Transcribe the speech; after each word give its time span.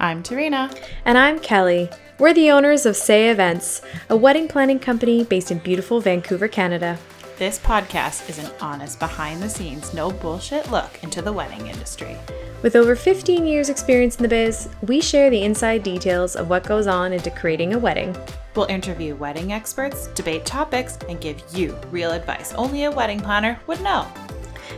I'm 0.00 0.22
Tarina. 0.22 0.72
And 1.04 1.18
I'm 1.18 1.40
Kelly. 1.40 1.90
We're 2.20 2.32
the 2.32 2.52
owners 2.52 2.86
of 2.86 2.96
Say 2.96 3.30
Events, 3.30 3.82
a 4.08 4.16
wedding 4.16 4.46
planning 4.46 4.78
company 4.78 5.24
based 5.24 5.50
in 5.50 5.58
beautiful 5.58 6.00
Vancouver, 6.00 6.46
Canada. 6.46 6.96
This 7.36 7.58
podcast 7.58 8.28
is 8.28 8.38
an 8.38 8.50
honest, 8.60 9.00
behind 9.00 9.42
the 9.42 9.48
scenes, 9.48 9.92
no 9.92 10.12
bullshit 10.12 10.70
look 10.70 11.02
into 11.02 11.20
the 11.20 11.32
wedding 11.32 11.66
industry. 11.66 12.16
With 12.62 12.76
over 12.76 12.94
15 12.94 13.44
years' 13.44 13.70
experience 13.70 14.16
in 14.16 14.22
the 14.22 14.28
biz, 14.28 14.68
we 14.86 15.00
share 15.00 15.30
the 15.30 15.42
inside 15.42 15.82
details 15.82 16.36
of 16.36 16.48
what 16.48 16.62
goes 16.62 16.86
on 16.86 17.12
into 17.12 17.30
creating 17.32 17.74
a 17.74 17.78
wedding. 17.78 18.16
We'll 18.54 18.66
interview 18.66 19.16
wedding 19.16 19.52
experts, 19.52 20.06
debate 20.08 20.46
topics, 20.46 20.96
and 21.08 21.20
give 21.20 21.42
you 21.52 21.76
real 21.90 22.12
advice 22.12 22.54
only 22.54 22.84
a 22.84 22.90
wedding 22.90 23.20
planner 23.20 23.58
would 23.66 23.80
know. 23.80 24.06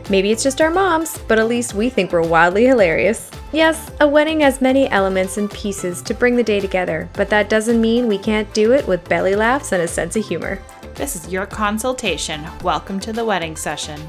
Maybe 0.08 0.30
it's 0.32 0.42
just 0.42 0.62
our 0.62 0.70
moms, 0.70 1.18
but 1.28 1.38
at 1.38 1.48
least 1.48 1.74
we 1.74 1.90
think 1.90 2.10
we're 2.10 2.26
wildly 2.26 2.64
hilarious. 2.64 3.30
Yes, 3.52 3.90
a 3.98 4.06
wedding 4.06 4.42
has 4.42 4.60
many 4.60 4.88
elements 4.90 5.36
and 5.36 5.50
pieces 5.50 6.02
to 6.02 6.14
bring 6.14 6.36
the 6.36 6.42
day 6.44 6.60
together, 6.60 7.08
but 7.14 7.28
that 7.30 7.48
doesn't 7.48 7.80
mean 7.80 8.06
we 8.06 8.16
can't 8.16 8.52
do 8.54 8.72
it 8.72 8.86
with 8.86 9.08
belly 9.08 9.34
laughs 9.34 9.72
and 9.72 9.82
a 9.82 9.88
sense 9.88 10.14
of 10.14 10.24
humor. 10.24 10.62
This 10.94 11.16
is 11.16 11.32
your 11.32 11.46
consultation. 11.46 12.46
Welcome 12.62 13.00
to 13.00 13.12
the 13.12 13.24
wedding 13.24 13.56
session. 13.56 14.00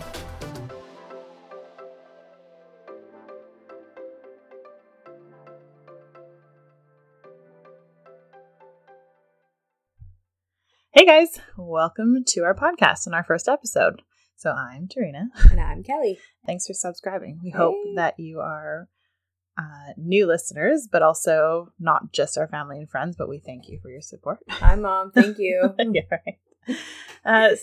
Hey 10.92 11.04
guys, 11.04 11.40
welcome 11.58 12.24
to 12.28 12.42
our 12.42 12.54
podcast 12.54 13.08
and 13.08 13.16
our 13.16 13.24
first 13.24 13.48
episode. 13.48 14.04
So 14.36 14.52
I'm 14.52 14.88
Tarina. 14.88 15.30
And 15.50 15.60
I'm 15.60 15.82
Kelly. 15.82 16.20
Thanks 16.46 16.68
for 16.68 16.74
subscribing. 16.74 17.40
We 17.44 17.50
hey. 17.50 17.58
hope 17.58 17.76
that 17.96 18.20
you 18.20 18.40
are 18.40 18.88
uh, 19.62 19.94
new 19.98 20.26
listeners, 20.26 20.88
but 20.92 21.02
also 21.02 21.72
not 21.80 22.12
just 22.12 22.38
our 22.38 22.48
family 22.48 22.78
and 22.78 22.90
friends, 22.90 23.16
but 23.16 23.30
we 23.30 23.40
thank 23.40 23.70
you 23.70 23.80
for 23.82 23.90
your 23.90 24.02
support. 24.02 24.40
Hi, 24.50 24.76
Mom. 24.76 25.12
Thank 25.12 25.38
you. 25.38 25.74
yeah, 25.80 26.02
right. 26.10 26.78
Uh, 27.26 27.56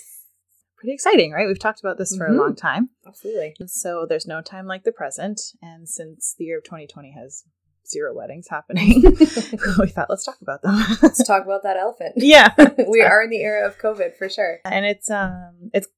pretty 0.77 0.95
exciting, 0.95 1.33
right? 1.33 1.47
We've 1.47 1.59
talked 1.59 1.81
about 1.81 1.99
this 1.99 2.17
for 2.17 2.27
mm-hmm. 2.27 2.39
a 2.39 2.43
long 2.43 2.55
time. 2.55 2.91
Absolutely. 3.07 3.55
So 3.67 4.07
there's 4.09 4.27
no 4.27 4.41
time 4.41 4.67
like 4.67 4.85
the 4.85 4.93
present. 4.93 5.41
And 5.61 5.89
since 5.89 6.35
the 6.39 6.45
year 6.45 6.59
of 6.59 6.65
2020 6.65 7.13
has 7.13 7.45
zero 7.89 8.15
weddings 8.15 8.49
happening. 8.49 9.03
we 9.79 9.89
thought, 9.89 10.11
let's 10.11 10.25
talk 10.25 10.41
about 10.41 10.63
them. 10.63 10.81
let's 11.03 11.27
talk 11.27 11.45
about 11.45 11.63
that 11.63 11.77
elephant. 11.77 12.15
Yeah, 12.17 12.55
we 12.89 13.03
are 13.03 13.23
in 13.23 13.31
the 13.31 13.43
era 13.43 13.67
of 13.67 13.79
COVID 13.79 14.17
for 14.17 14.29
sure, 14.29 14.59
and 14.65 14.85
it's 14.85 15.11
um, 15.11 15.71
it's 15.73 15.89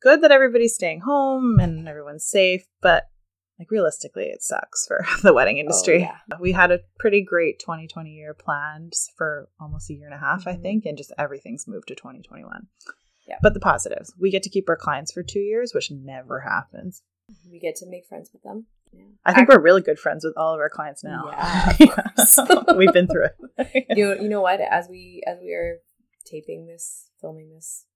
good 0.00 0.22
that 0.22 0.32
everybody's 0.32 0.74
staying 0.74 1.00
home 1.00 1.58
and 1.60 1.86
everyone's 1.88 2.24
safe, 2.24 2.64
but 2.80 3.04
like 3.64 3.70
realistically, 3.70 4.24
it 4.24 4.42
sucks 4.42 4.86
for 4.86 5.04
the 5.22 5.32
wedding 5.32 5.58
industry. 5.58 5.96
Oh, 5.96 6.14
yeah. 6.30 6.36
We 6.40 6.52
had 6.52 6.70
a 6.70 6.80
pretty 6.98 7.24
great 7.24 7.58
2020 7.60 8.10
year 8.10 8.34
planned 8.34 8.92
for 9.16 9.48
almost 9.60 9.90
a 9.90 9.94
year 9.94 10.06
and 10.06 10.14
a 10.14 10.18
half, 10.18 10.40
mm-hmm. 10.40 10.50
I 10.50 10.56
think, 10.56 10.84
and 10.84 10.98
just 10.98 11.12
everything's 11.18 11.66
moved 11.66 11.88
to 11.88 11.94
2021. 11.94 12.66
Yeah. 13.26 13.36
But 13.40 13.54
the 13.54 13.60
positives, 13.60 14.12
we 14.20 14.30
get 14.30 14.42
to 14.42 14.50
keep 14.50 14.68
our 14.68 14.76
clients 14.76 15.12
for 15.12 15.22
two 15.22 15.40
years, 15.40 15.72
which 15.74 15.90
never 15.90 16.40
happens. 16.40 17.02
We 17.50 17.58
get 17.58 17.76
to 17.76 17.86
make 17.88 18.06
friends 18.06 18.30
with 18.32 18.42
them. 18.42 18.66
Yeah. 18.92 19.04
I 19.24 19.32
think 19.32 19.48
we're 19.48 19.60
really 19.60 19.80
good 19.80 19.98
friends 19.98 20.24
with 20.24 20.34
all 20.36 20.52
of 20.52 20.60
our 20.60 20.68
clients 20.68 21.02
now. 21.02 21.30
Yeah, 21.80 22.74
we've 22.76 22.92
been 22.92 23.08
through 23.08 23.28
it. 23.58 23.86
you 23.96 24.14
you 24.20 24.28
know 24.28 24.42
what? 24.42 24.60
As 24.60 24.88
we 24.88 25.22
as 25.26 25.38
we 25.42 25.52
are 25.52 25.78
taping 26.24 26.66
this, 26.66 27.08
filming 27.20 27.50
this, 27.50 27.86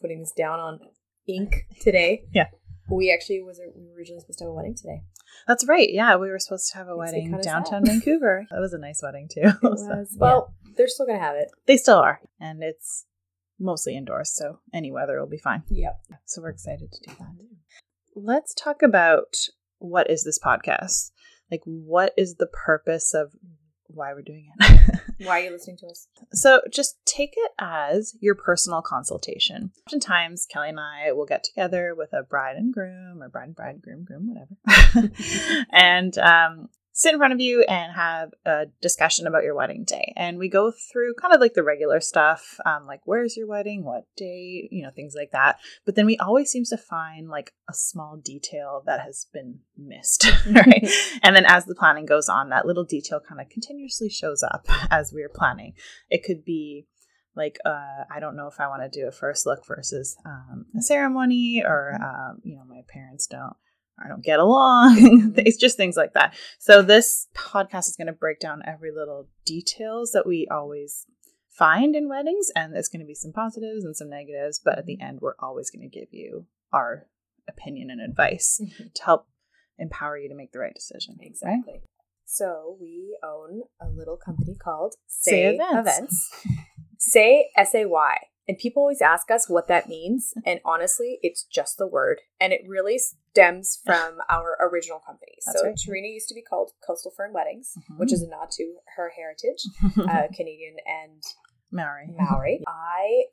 putting 0.00 0.20
this 0.20 0.30
down 0.30 0.60
on 0.60 0.78
ink 1.26 1.66
today. 1.80 2.24
yeah. 2.32 2.46
We 2.90 3.12
actually 3.12 3.42
was 3.42 3.60
we 3.76 3.86
were 3.86 3.96
originally 3.96 4.20
supposed 4.20 4.38
to 4.40 4.44
have 4.44 4.50
a 4.50 4.54
wedding 4.54 4.74
today. 4.74 5.02
That's 5.46 5.66
right. 5.66 5.88
Yeah, 5.90 6.16
we 6.16 6.28
were 6.28 6.38
supposed 6.38 6.70
to 6.72 6.78
have 6.78 6.88
a 6.88 6.96
Makes 6.96 7.12
wedding 7.12 7.40
downtown 7.42 7.84
Vancouver. 7.86 8.46
That 8.50 8.60
was 8.60 8.72
a 8.72 8.78
nice 8.78 9.00
wedding 9.02 9.28
too. 9.32 9.42
It 9.42 9.56
was. 9.62 10.16
well, 10.18 10.54
yeah. 10.64 10.72
they're 10.76 10.88
still 10.88 11.06
gonna 11.06 11.18
have 11.18 11.36
it. 11.36 11.48
They 11.66 11.76
still 11.76 11.98
are, 11.98 12.20
and 12.40 12.62
it's 12.62 13.06
mostly 13.58 13.96
indoors, 13.96 14.32
so 14.34 14.58
any 14.74 14.90
weather 14.90 15.20
will 15.20 15.28
be 15.28 15.38
fine. 15.38 15.62
Yep. 15.68 16.00
So 16.24 16.42
we're 16.42 16.50
excited 16.50 16.90
to 16.92 17.10
do 17.10 17.14
that. 17.18 17.36
Let's 18.16 18.54
talk 18.54 18.82
about 18.82 19.34
what 19.78 20.10
is 20.10 20.24
this 20.24 20.38
podcast? 20.38 21.10
Like, 21.50 21.62
what 21.64 22.12
is 22.16 22.36
the 22.36 22.46
purpose 22.46 23.12
of 23.14 23.32
why 23.94 24.12
we're 24.14 24.22
doing 24.22 24.48
it? 24.58 25.00
why 25.26 25.40
are 25.40 25.44
you 25.44 25.50
listening 25.50 25.76
to 25.78 25.86
us? 25.86 26.08
So, 26.32 26.60
just 26.72 26.96
take 27.04 27.34
it 27.36 27.52
as 27.58 28.14
your 28.20 28.34
personal 28.34 28.82
consultation. 28.82 29.72
Oftentimes, 29.86 30.46
Kelly 30.46 30.70
and 30.70 30.80
I 30.80 31.12
will 31.12 31.26
get 31.26 31.44
together 31.44 31.94
with 31.94 32.12
a 32.12 32.22
bride 32.22 32.56
and 32.56 32.72
groom, 32.72 33.22
or 33.22 33.28
bride 33.28 33.48
and 33.48 33.56
bride, 33.56 33.82
groom, 33.82 34.04
groom, 34.04 34.28
whatever, 34.28 35.12
and 35.72 36.16
um, 36.18 36.68
sit 36.92 37.12
in 37.12 37.18
front 37.18 37.32
of 37.32 37.40
you 37.40 37.62
and 37.68 37.92
have 37.94 38.30
a 38.44 38.66
discussion 38.80 39.26
about 39.26 39.44
your 39.44 39.54
wedding 39.54 39.84
day. 39.84 40.12
And 40.16 40.38
we 40.38 40.48
go 40.48 40.72
through 40.72 41.14
kind 41.14 41.34
of 41.34 41.40
like 41.40 41.54
the 41.54 41.62
regular 41.62 42.00
stuff, 42.00 42.58
um, 42.66 42.86
like 42.86 43.00
where's 43.04 43.36
your 43.36 43.46
wedding, 43.46 43.84
what 43.84 44.04
day, 44.16 44.68
you 44.70 44.82
know, 44.82 44.90
things 44.90 45.14
like 45.16 45.30
that. 45.32 45.58
But 45.86 45.94
then 45.94 46.06
we 46.06 46.16
always 46.18 46.50
seems 46.50 46.70
to 46.70 46.76
find 46.76 47.28
like 47.28 47.52
a 47.68 47.74
small 47.74 48.16
detail 48.16 48.82
that 48.86 49.00
has 49.00 49.26
been 49.32 49.60
missed, 49.76 50.26
right? 50.50 50.88
and 51.22 51.36
then 51.36 51.44
as 51.46 51.64
the 51.64 51.74
planning 51.74 52.06
goes 52.06 52.28
on, 52.28 52.50
that 52.50 52.66
little 52.66 52.84
detail 52.84 53.20
kind 53.26 53.40
of 53.40 53.48
continuously 53.48 54.08
shows 54.08 54.42
up 54.42 54.66
as 54.90 55.12
we're 55.12 55.28
planning. 55.28 55.74
It 56.08 56.24
could 56.24 56.44
be 56.44 56.86
like 57.36 57.58
uh, 57.64 58.04
I 58.10 58.18
don't 58.18 58.36
know 58.36 58.48
if 58.48 58.58
I 58.58 58.66
want 58.66 58.82
to 58.82 59.00
do 59.00 59.06
a 59.06 59.12
first 59.12 59.46
look 59.46 59.64
versus 59.66 60.16
um, 60.26 60.66
a 60.76 60.82
ceremony, 60.82 61.62
or 61.64 61.96
um, 62.02 62.40
you 62.42 62.56
know, 62.56 62.64
my 62.68 62.80
parents 62.88 63.26
don't 63.26 63.54
I 64.02 64.08
don't 64.08 64.24
get 64.24 64.40
along. 64.40 65.34
it's 65.36 65.56
just 65.56 65.76
things 65.76 65.96
like 65.96 66.14
that. 66.14 66.34
So 66.58 66.82
this 66.82 67.28
podcast 67.34 67.88
is 67.88 67.96
going 67.96 68.06
to 68.06 68.12
break 68.12 68.40
down 68.40 68.62
every 68.66 68.90
little 68.90 69.28
details 69.44 70.12
that 70.12 70.26
we 70.26 70.48
always 70.50 71.06
find 71.50 71.94
in 71.94 72.08
weddings 72.08 72.48
and 72.56 72.74
there's 72.74 72.88
going 72.88 73.00
to 73.00 73.06
be 73.06 73.14
some 73.14 73.32
positives 73.32 73.84
and 73.84 73.94
some 73.94 74.08
negatives, 74.08 74.60
but 74.64 74.78
at 74.78 74.86
the 74.86 75.00
end 75.00 75.18
we're 75.20 75.34
always 75.38 75.70
going 75.70 75.88
to 75.88 75.98
give 75.98 76.08
you 76.10 76.46
our 76.72 77.06
opinion 77.48 77.90
and 77.90 78.00
advice 78.00 78.60
mm-hmm. 78.62 78.84
to 78.94 79.02
help 79.04 79.26
empower 79.78 80.16
you 80.16 80.28
to 80.28 80.34
make 80.34 80.52
the 80.52 80.58
right 80.58 80.74
decision. 80.74 81.18
Exactly. 81.20 81.74
Right? 81.74 81.82
So 82.24 82.76
we 82.80 83.18
own 83.24 83.62
a 83.80 83.88
little 83.90 84.16
company 84.16 84.54
called 84.54 84.94
Say, 85.06 85.30
Say 85.30 85.54
Events. 85.54 85.88
Events. 85.88 86.30
Say 86.98 87.50
S 87.56 87.74
A 87.74 87.86
Y. 87.86 88.16
And 88.50 88.58
people 88.58 88.82
always 88.82 89.00
ask 89.00 89.30
us 89.30 89.48
what 89.48 89.68
that 89.68 89.88
means. 89.88 90.34
And 90.44 90.58
honestly, 90.64 91.20
it's 91.22 91.44
just 91.44 91.78
the 91.78 91.86
word. 91.86 92.22
And 92.40 92.52
it 92.52 92.62
really 92.66 92.98
stems 92.98 93.78
from 93.84 94.18
our 94.28 94.56
original 94.60 94.98
company. 94.98 95.36
That's 95.46 95.60
so 95.60 95.66
right. 95.66 95.76
Tarina 95.76 96.12
used 96.12 96.28
to 96.30 96.34
be 96.34 96.42
called 96.42 96.72
Coastal 96.84 97.12
Fern 97.16 97.32
Weddings, 97.32 97.74
mm-hmm. 97.78 98.00
which 98.00 98.12
is 98.12 98.22
a 98.22 98.28
nod 98.28 98.50
to 98.52 98.78
her 98.96 99.12
heritage, 99.14 99.62
uh, 99.98 100.26
Canadian 100.34 100.76
and 100.84 101.22
Maori. 101.70 102.08
Maori. 102.18 102.64
I 102.66 103.26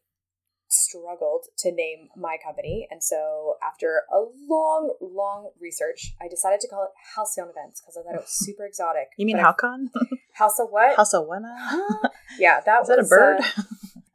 struggled 0.68 1.46
to 1.60 1.72
name 1.72 2.10
my 2.16 2.38
company. 2.44 2.88
And 2.92 3.04
so 3.04 3.56
after 3.68 4.04
a 4.14 4.20
long, 4.48 4.94
long 5.02 5.50
research, 5.60 6.14
I 6.22 6.28
decided 6.28 6.60
to 6.60 6.68
call 6.68 6.84
it 6.84 6.90
Halcyon 7.16 7.50
Events 7.50 7.82
because 7.82 7.98
I 7.98 8.04
thought 8.04 8.16
it 8.20 8.22
was 8.22 8.46
super 8.46 8.66
exotic. 8.66 9.08
You 9.18 9.26
mean 9.26 9.38
Halcon? 9.38 9.90
House 10.34 10.60
of 10.60 10.68
what? 10.70 10.96
House 10.98 11.14
of 11.14 11.26
what? 11.26 11.42
yeah, 12.38 12.60
that 12.66 12.80
was 12.80 12.90
Is 12.90 12.96
that 12.96 13.06
a 13.06 13.08
bird. 13.08 13.40
Uh, 13.40 13.64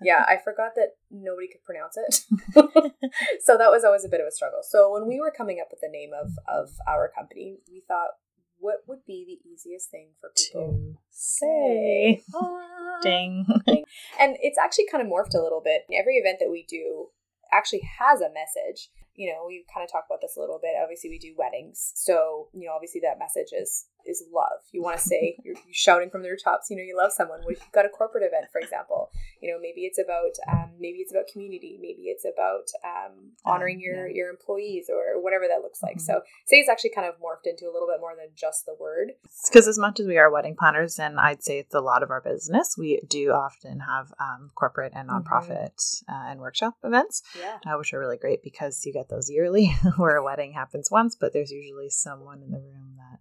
yeah, 0.04 0.24
I 0.26 0.36
forgot 0.42 0.72
that 0.76 0.96
nobody 1.10 1.48
could 1.48 1.62
pronounce 1.64 1.96
it. 1.96 2.14
so 3.42 3.56
that 3.58 3.70
was 3.70 3.84
always 3.84 4.04
a 4.04 4.08
bit 4.08 4.20
of 4.20 4.26
a 4.26 4.32
struggle. 4.32 4.60
So 4.62 4.92
when 4.92 5.06
we 5.06 5.20
were 5.20 5.32
coming 5.36 5.58
up 5.60 5.68
with 5.70 5.80
the 5.80 5.88
name 5.88 6.10
of, 6.12 6.32
of 6.48 6.70
our 6.86 7.10
company, 7.14 7.58
we 7.70 7.82
thought, 7.86 8.10
what 8.58 8.84
would 8.86 9.04
be 9.06 9.24
the 9.26 9.48
easiest 9.48 9.90
thing 9.90 10.10
for 10.20 10.30
people 10.36 10.78
to 10.78 10.98
say? 11.10 12.22
Ah. 12.34 13.00
Ding. 13.02 13.44
Ding. 13.66 13.84
And 14.20 14.36
it's 14.40 14.58
actually 14.58 14.86
kind 14.90 15.04
of 15.04 15.10
morphed 15.10 15.34
a 15.34 15.42
little 15.42 15.60
bit. 15.62 15.82
Every 15.92 16.14
event 16.14 16.38
that 16.40 16.50
we 16.50 16.64
do 16.68 17.08
actually 17.52 17.82
has 17.98 18.20
a 18.20 18.30
message. 18.30 18.90
You 19.14 19.32
know, 19.32 19.44
we 19.46 19.64
kind 19.72 19.84
of 19.84 19.90
talk 19.90 20.04
about 20.08 20.20
this 20.20 20.36
a 20.36 20.40
little 20.40 20.58
bit. 20.60 20.74
Obviously, 20.82 21.10
we 21.10 21.18
do 21.18 21.34
weddings. 21.36 21.92
So, 21.94 22.48
you 22.52 22.66
know, 22.66 22.72
obviously 22.74 23.00
that 23.02 23.18
message 23.18 23.52
is 23.52 23.86
is 24.06 24.24
love. 24.32 24.60
You 24.72 24.82
want 24.82 24.98
to 24.98 25.02
say 25.02 25.36
you're, 25.44 25.54
you're, 25.54 25.74
shouting 25.74 26.10
from 26.10 26.22
the 26.22 26.30
rooftops. 26.30 26.70
You 26.70 26.76
know, 26.76 26.82
you 26.82 26.96
love 26.96 27.12
someone. 27.12 27.40
We've 27.46 27.60
got 27.72 27.86
a 27.86 27.88
corporate 27.88 28.24
event, 28.24 28.46
for 28.52 28.60
example. 28.60 29.10
You 29.40 29.52
know, 29.52 29.58
maybe 29.60 29.82
it's 29.82 29.98
about 29.98 30.34
um, 30.50 30.70
maybe 30.78 30.98
it's 30.98 31.12
about 31.12 31.24
community. 31.32 31.78
Maybe 31.80 32.02
it's 32.06 32.24
about 32.24 32.66
um, 32.84 33.32
honoring 33.44 33.80
your 33.80 34.06
yeah. 34.06 34.14
your 34.14 34.30
employees 34.30 34.86
or 34.88 35.22
whatever 35.22 35.44
that 35.48 35.62
looks 35.62 35.82
like. 35.82 35.96
Mm-hmm. 35.96 36.04
So, 36.04 36.22
say 36.46 36.56
it's 36.56 36.68
actually 36.68 36.92
kind 36.94 37.06
of 37.06 37.14
morphed 37.14 37.46
into 37.48 37.64
a 37.64 37.72
little 37.72 37.88
bit 37.88 38.00
more 38.00 38.14
than 38.16 38.28
just 38.36 38.66
the 38.66 38.76
word. 38.78 39.12
Because 39.48 39.68
as 39.68 39.78
much 39.78 40.00
as 40.00 40.06
we 40.06 40.18
are 40.18 40.30
wedding 40.30 40.56
planners, 40.58 40.98
and 40.98 41.18
I'd 41.18 41.42
say 41.42 41.58
it's 41.58 41.74
a 41.74 41.80
lot 41.80 42.02
of 42.02 42.10
our 42.10 42.20
business, 42.20 42.76
we 42.78 43.00
do 43.08 43.30
often 43.32 43.80
have 43.80 44.12
um, 44.20 44.50
corporate 44.54 44.92
and 44.94 45.08
mm-hmm. 45.08 45.18
nonprofit 45.18 45.74
mm-hmm. 45.74 46.12
uh, 46.14 46.30
and 46.30 46.40
workshop 46.40 46.74
events, 46.84 47.22
yeah. 47.38 47.58
uh, 47.66 47.78
which 47.78 47.92
are 47.92 47.98
really 47.98 48.18
great 48.18 48.42
because 48.42 48.84
you 48.84 48.92
get 49.02 49.14
those 49.14 49.30
yearly 49.30 49.74
where 49.96 50.16
a 50.16 50.24
wedding 50.24 50.52
happens 50.52 50.90
once, 50.90 51.16
but 51.18 51.32
there's 51.32 51.50
usually 51.50 51.90
someone 51.90 52.42
in 52.42 52.50
the 52.50 52.58
room 52.58 52.94
that 52.96 53.20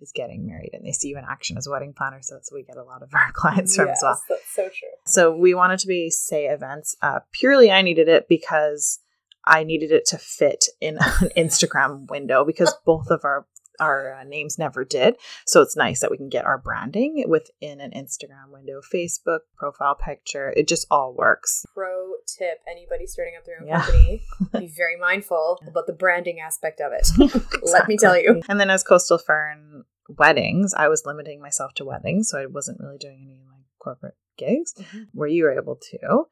is 0.00 0.12
getting 0.12 0.46
married 0.46 0.70
and 0.72 0.84
they 0.84 0.92
see 0.92 1.08
you 1.08 1.18
in 1.18 1.24
action 1.28 1.56
as 1.56 1.66
a 1.66 1.70
wedding 1.70 1.94
planner. 1.96 2.18
So 2.22 2.34
that's 2.34 2.50
what 2.50 2.58
we 2.58 2.64
get 2.64 2.76
a 2.76 2.82
lot 2.82 3.02
of 3.02 3.10
our 3.14 3.30
clients 3.34 3.76
from 3.76 3.86
yes, 3.86 3.98
as 3.98 4.02
well. 4.02 4.22
That's 4.28 4.54
so 4.54 4.62
true. 4.64 4.88
So 5.06 5.36
we 5.36 5.54
wanted 5.54 5.78
to 5.80 5.86
be 5.86 6.10
say 6.10 6.46
events. 6.46 6.96
Uh, 7.00 7.20
purely 7.32 7.70
I 7.70 7.82
needed 7.82 8.08
it 8.08 8.28
because 8.28 9.00
I 9.44 9.64
needed 9.64 9.90
it 9.90 10.06
to 10.06 10.18
fit 10.18 10.66
in 10.80 10.98
an 11.20 11.30
Instagram 11.36 12.10
window 12.10 12.44
because 12.44 12.74
both 12.84 13.08
of 13.10 13.20
our 13.24 13.46
our 13.80 14.14
uh, 14.14 14.24
names 14.24 14.58
never 14.58 14.84
did. 14.84 15.16
So 15.46 15.62
it's 15.62 15.76
nice 15.76 16.00
that 16.00 16.10
we 16.10 16.16
can 16.16 16.28
get 16.28 16.44
our 16.44 16.58
branding 16.58 17.24
within 17.28 17.80
an 17.80 17.90
Instagram 17.92 18.50
window, 18.52 18.80
Facebook 18.92 19.40
profile 19.56 19.94
picture. 19.94 20.52
It 20.56 20.68
just 20.68 20.86
all 20.90 21.14
works. 21.14 21.64
Pro 21.74 22.12
tip 22.26 22.58
anybody 22.70 23.06
starting 23.06 23.34
up 23.38 23.44
their 23.44 23.60
own 23.60 23.66
Yeah. 23.66 23.80
company, 23.82 24.22
be 24.58 24.66
very 24.68 24.96
mindful 24.96 25.60
about 25.66 25.86
the 25.86 25.92
branding 25.92 26.40
aspect 26.40 26.80
of 26.80 26.92
it. 26.92 27.08
Let 27.62 27.88
me 27.88 27.96
tell 27.96 28.16
you. 28.18 28.42
And 28.48 28.60
then 28.60 28.70
as 28.70 28.82
Coastal 28.82 29.18
Fern 29.18 29.84
weddings, 30.18 30.74
I 30.74 30.88
was 30.88 31.02
limiting 31.06 31.40
myself 31.40 31.74
to 31.74 31.84
weddings, 31.84 32.28
so 32.28 32.38
I 32.38 32.46
wasn't 32.46 32.80
really 32.80 32.98
doing 32.98 33.20
any 33.24 33.42
like 33.48 33.64
corporate 33.78 34.14
gigs 34.38 34.74
where 35.12 35.28
you 35.28 35.44
were 35.44 35.52
able 35.52 35.76
to. 35.76 36.24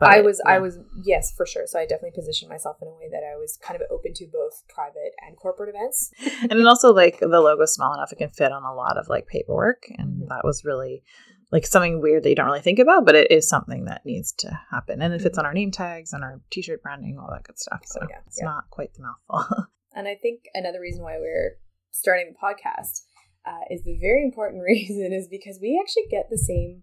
But, 0.00 0.10
I 0.10 0.20
was, 0.20 0.40
I 0.46 0.58
was, 0.58 0.78
yes, 1.02 1.32
for 1.36 1.44
sure. 1.46 1.66
So 1.66 1.78
I 1.78 1.82
definitely 1.86 2.12
positioned 2.14 2.48
myself 2.48 2.76
in 2.80 2.88
a 2.88 2.92
way 2.92 3.08
that 3.10 3.22
I 3.24 3.36
was 3.36 3.58
kind 3.60 3.80
of 3.80 3.86
open 3.90 4.12
to 4.14 4.26
both 4.32 4.62
private 4.68 5.12
and 5.26 5.36
corporate 5.36 5.68
events. 5.74 6.10
and 6.42 6.50
then 6.52 6.66
also 6.66 6.92
like 6.94 7.18
the 7.20 7.26
logo's 7.40 7.74
small 7.74 7.94
enough 7.94 8.12
it 8.12 8.18
can 8.18 8.30
fit 8.30 8.52
on 8.52 8.62
a 8.64 8.74
lot 8.74 8.96
of 8.96 9.08
like 9.08 9.26
paperwork 9.26 9.84
and 9.98 10.22
Mhm. 10.22 10.28
that 10.28 10.44
was 10.44 10.64
really 10.64 11.02
like 11.50 11.66
something 11.66 12.00
weird 12.00 12.22
that 12.22 12.28
you 12.28 12.34
don't 12.36 12.46
really 12.46 12.60
think 12.60 12.78
about 12.78 13.04
but 13.06 13.14
it 13.14 13.30
is 13.30 13.48
something 13.48 13.86
that 13.86 14.04
needs 14.04 14.32
to 14.32 14.60
happen 14.70 15.00
and 15.02 15.14
it 15.14 15.22
fits 15.22 15.38
on 15.38 15.46
our 15.46 15.54
name 15.54 15.70
tags 15.70 16.12
and 16.12 16.22
our 16.22 16.40
t-shirt 16.50 16.82
branding 16.82 17.18
all 17.18 17.28
that 17.32 17.42
good 17.44 17.58
stuff 17.58 17.80
so 17.84 18.00
Oh, 18.02 18.06
yeah, 18.10 18.18
it's 18.26 18.38
yeah. 18.38 18.44
not 18.44 18.68
quite 18.70 18.92
the 18.94 19.02
mouthful 19.02 19.66
And 19.94 20.06
I 20.06 20.14
think 20.14 20.42
another 20.54 20.80
reason 20.80 21.02
why 21.02 21.16
we're 21.18 21.56
starting 21.90 22.32
the 22.32 22.38
podcast 22.38 23.02
uh, 23.46 23.64
is 23.70 23.82
the 23.82 23.98
very 23.98 24.22
important 24.22 24.62
reason 24.72 25.12
is 25.12 25.26
because 25.28 25.58
we 25.60 25.80
actually 25.82 26.04
get 26.10 26.28
the 26.30 26.38
same. 26.38 26.82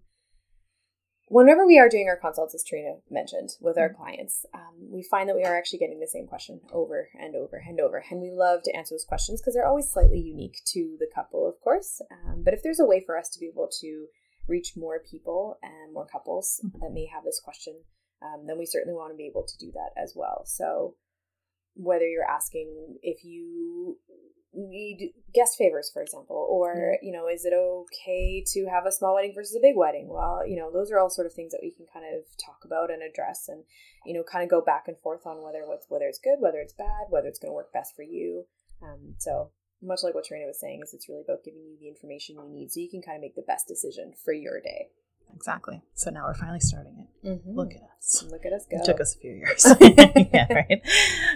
Whenever 1.28 1.66
we 1.66 1.78
are 1.78 1.88
doing 1.88 2.06
our 2.08 2.16
consults, 2.16 2.54
as 2.54 2.62
Trina 2.62 2.96
mentioned, 3.10 3.50
with 3.60 3.76
our 3.76 3.92
clients, 3.92 4.46
um, 4.54 4.90
we 4.92 5.02
find 5.02 5.28
that 5.28 5.34
we 5.34 5.42
are 5.42 5.56
actually 5.56 5.80
getting 5.80 5.98
the 5.98 6.06
same 6.06 6.26
question 6.26 6.60
over 6.72 7.08
and 7.18 7.34
over 7.34 7.60
and 7.66 7.80
over. 7.80 8.04
And 8.08 8.20
we 8.20 8.30
love 8.30 8.62
to 8.62 8.76
answer 8.76 8.94
those 8.94 9.04
questions 9.04 9.40
because 9.40 9.54
they're 9.54 9.66
always 9.66 9.90
slightly 9.90 10.20
unique 10.20 10.60
to 10.66 10.96
the 11.00 11.08
couple, 11.12 11.48
of 11.48 11.60
course. 11.60 12.00
Um, 12.12 12.44
but 12.44 12.54
if 12.54 12.62
there's 12.62 12.78
a 12.78 12.84
way 12.84 13.02
for 13.04 13.18
us 13.18 13.28
to 13.30 13.40
be 13.40 13.46
able 13.46 13.68
to 13.80 14.06
reach 14.46 14.76
more 14.76 15.00
people 15.00 15.58
and 15.64 15.92
more 15.92 16.06
couples 16.06 16.60
that 16.80 16.92
may 16.92 17.06
have 17.06 17.24
this 17.24 17.40
question, 17.42 17.74
um, 18.22 18.46
then 18.46 18.56
we 18.56 18.64
certainly 18.64 18.94
want 18.94 19.12
to 19.12 19.16
be 19.16 19.26
able 19.26 19.44
to 19.44 19.58
do 19.58 19.72
that 19.72 20.00
as 20.00 20.14
well. 20.14 20.42
So, 20.46 20.94
whether 21.76 22.06
you're 22.06 22.28
asking 22.28 22.98
if 23.02 23.24
you 23.24 23.98
need 24.54 25.12
guest 25.34 25.58
favors 25.58 25.90
for 25.92 26.00
example 26.00 26.46
or 26.48 26.96
you 27.02 27.12
know 27.12 27.28
is 27.28 27.44
it 27.44 27.52
okay 27.52 28.42
to 28.46 28.66
have 28.72 28.86
a 28.86 28.92
small 28.92 29.14
wedding 29.14 29.32
versus 29.34 29.54
a 29.54 29.60
big 29.60 29.76
wedding? 29.76 30.08
Well 30.08 30.42
you 30.46 30.56
know 30.56 30.72
those 30.72 30.90
are 30.90 30.98
all 30.98 31.10
sort 31.10 31.26
of 31.26 31.34
things 31.34 31.52
that 31.52 31.60
we 31.62 31.70
can 31.70 31.86
kind 31.92 32.06
of 32.06 32.24
talk 32.42 32.64
about 32.64 32.90
and 32.90 33.02
address 33.02 33.48
and 33.48 33.64
you 34.06 34.14
know 34.14 34.22
kind 34.22 34.42
of 34.42 34.50
go 34.50 34.62
back 34.64 34.84
and 34.88 34.98
forth 34.98 35.26
on 35.26 35.42
whether 35.42 35.66
what's 35.66 35.86
whether 35.88 36.06
it's 36.06 36.18
good 36.18 36.40
whether 36.40 36.58
it's 36.58 36.72
bad 36.72 37.06
whether 37.10 37.28
it's 37.28 37.38
going 37.38 37.50
to 37.50 37.54
work 37.54 37.72
best 37.72 37.94
for 37.94 38.02
you. 38.02 38.46
Um, 38.82 39.14
so 39.18 39.50
much 39.82 40.00
like 40.02 40.14
what 40.14 40.24
Trina 40.24 40.46
was 40.46 40.60
saying 40.60 40.80
is 40.82 40.94
it's 40.94 41.08
really 41.08 41.22
about 41.22 41.44
giving 41.44 41.60
you 41.60 41.76
the 41.78 41.88
information 41.88 42.36
you 42.36 42.48
need 42.48 42.72
so 42.72 42.80
you 42.80 42.90
can 42.90 43.02
kind 43.02 43.16
of 43.16 43.22
make 43.22 43.36
the 43.36 43.42
best 43.42 43.68
decision 43.68 44.12
for 44.24 44.32
your 44.32 44.60
day 44.60 44.88
exactly. 45.34 45.82
So 45.94 46.10
now 46.10 46.24
we're 46.26 46.34
finally 46.34 46.60
starting 46.60 46.98
it. 47.00 47.26
Mm-hmm. 47.26 47.56
look 47.56 47.72
at 47.72 47.82
us. 47.98 48.24
Look 48.30 48.46
at 48.46 48.52
us 48.52 48.66
go. 48.70 48.76
It 48.76 48.84
took 48.84 49.00
us 49.00 49.16
a 49.16 49.18
few 49.18 49.32
years. 49.32 49.66
Yeah 50.32 50.46
right? 50.52 50.80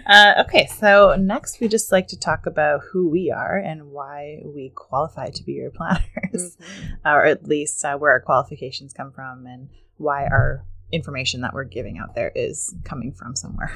Uh, 0.07 0.45
okay 0.47 0.67
so 0.67 1.17
next 1.19 1.59
we 1.61 1.67
just 1.69 1.91
like 1.91 2.07
to 2.09 2.19
talk 2.19 2.47
about 2.47 2.81
who 2.93 3.09
we 3.09 3.31
are 3.31 3.57
and 3.57 3.91
why 3.91 4.41
we 4.45 4.71
qualify 4.75 5.31
to 5.31 5.43
be 5.43 5.53
your 5.53 5.71
planners. 5.71 6.03
Mhm. 6.33 6.97
or 7.05 7.25
at 7.25 7.47
least 7.49 7.85
uh, 7.85 7.97
where 7.99 8.13
our 8.13 8.21
qualifications 8.21 8.93
come 8.93 9.11
from 9.11 9.47
and 9.47 9.69
why 9.97 10.27
our 10.27 10.65
information 10.93 11.41
that 11.41 11.53
we're 11.55 11.65
giving 11.65 11.99
out 11.99 12.15
there 12.15 12.31
is 12.35 12.75
coming 12.85 13.13
from 13.13 13.35
somewhere. 13.37 13.73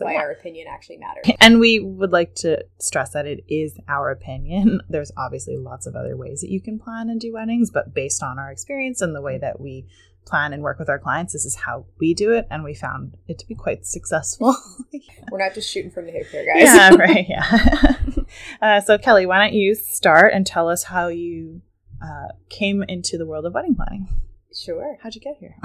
So, 0.00 0.06
why 0.06 0.14
yeah. 0.14 0.20
our 0.20 0.30
opinion 0.30 0.66
actually 0.66 0.96
matters 0.96 1.26
and 1.40 1.60
we 1.60 1.78
would 1.78 2.10
like 2.10 2.34
to 2.36 2.64
stress 2.78 3.10
that 3.10 3.26
it 3.26 3.44
is 3.48 3.78
our 3.86 4.10
opinion. 4.10 4.80
There's 4.88 5.12
obviously 5.14 5.58
lots 5.58 5.86
of 5.86 5.94
other 5.94 6.16
ways 6.16 6.40
that 6.40 6.48
you 6.48 6.58
can 6.58 6.78
plan 6.78 7.10
and 7.10 7.20
do 7.20 7.34
weddings, 7.34 7.70
but 7.70 7.92
based 7.92 8.22
on 8.22 8.38
our 8.38 8.50
experience 8.50 9.02
and 9.02 9.14
the 9.14 9.20
way 9.20 9.36
that 9.36 9.60
we 9.60 9.84
plan 10.24 10.54
and 10.54 10.62
work 10.62 10.78
with 10.78 10.88
our 10.88 10.98
clients, 10.98 11.34
this 11.34 11.44
is 11.44 11.54
how 11.54 11.84
we 11.98 12.14
do 12.14 12.32
it. 12.32 12.46
And 12.50 12.64
we 12.64 12.72
found 12.72 13.18
it 13.28 13.38
to 13.40 13.46
be 13.46 13.54
quite 13.54 13.84
successful. 13.84 14.56
we're 15.30 15.38
not 15.38 15.52
just 15.52 15.70
shooting 15.70 15.90
from 15.90 16.06
the 16.06 16.12
hip 16.12 16.28
here 16.28 16.46
guys 16.46 16.62
yeah, 16.62 16.94
right. 16.94 17.26
Yeah. 17.28 18.24
uh, 18.62 18.80
so, 18.80 18.96
Kelly, 18.96 19.26
why 19.26 19.36
don't 19.36 19.52
you 19.52 19.74
start 19.74 20.32
and 20.32 20.46
tell 20.46 20.70
us 20.70 20.84
how 20.84 21.08
you 21.08 21.60
uh, 22.02 22.28
came 22.48 22.82
into 22.88 23.18
the 23.18 23.26
world 23.26 23.44
of 23.44 23.52
wedding 23.52 23.74
planning? 23.74 24.08
sure 24.54 24.96
How'd 25.02 25.14
you 25.14 25.20
get 25.20 25.36
here? 25.38 25.56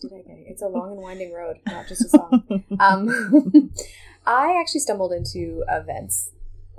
Did 0.00 0.12
I 0.12 0.18
get 0.18 0.36
here? 0.36 0.46
It's 0.48 0.62
a 0.62 0.68
long 0.68 0.92
and 0.92 1.00
winding 1.00 1.32
road, 1.32 1.58
not 1.66 1.88
just 1.88 2.04
a 2.04 2.08
song. 2.08 2.64
Um, 2.78 3.72
I 4.26 4.58
actually 4.60 4.80
stumbled 4.80 5.12
into 5.12 5.64
events 5.68 6.30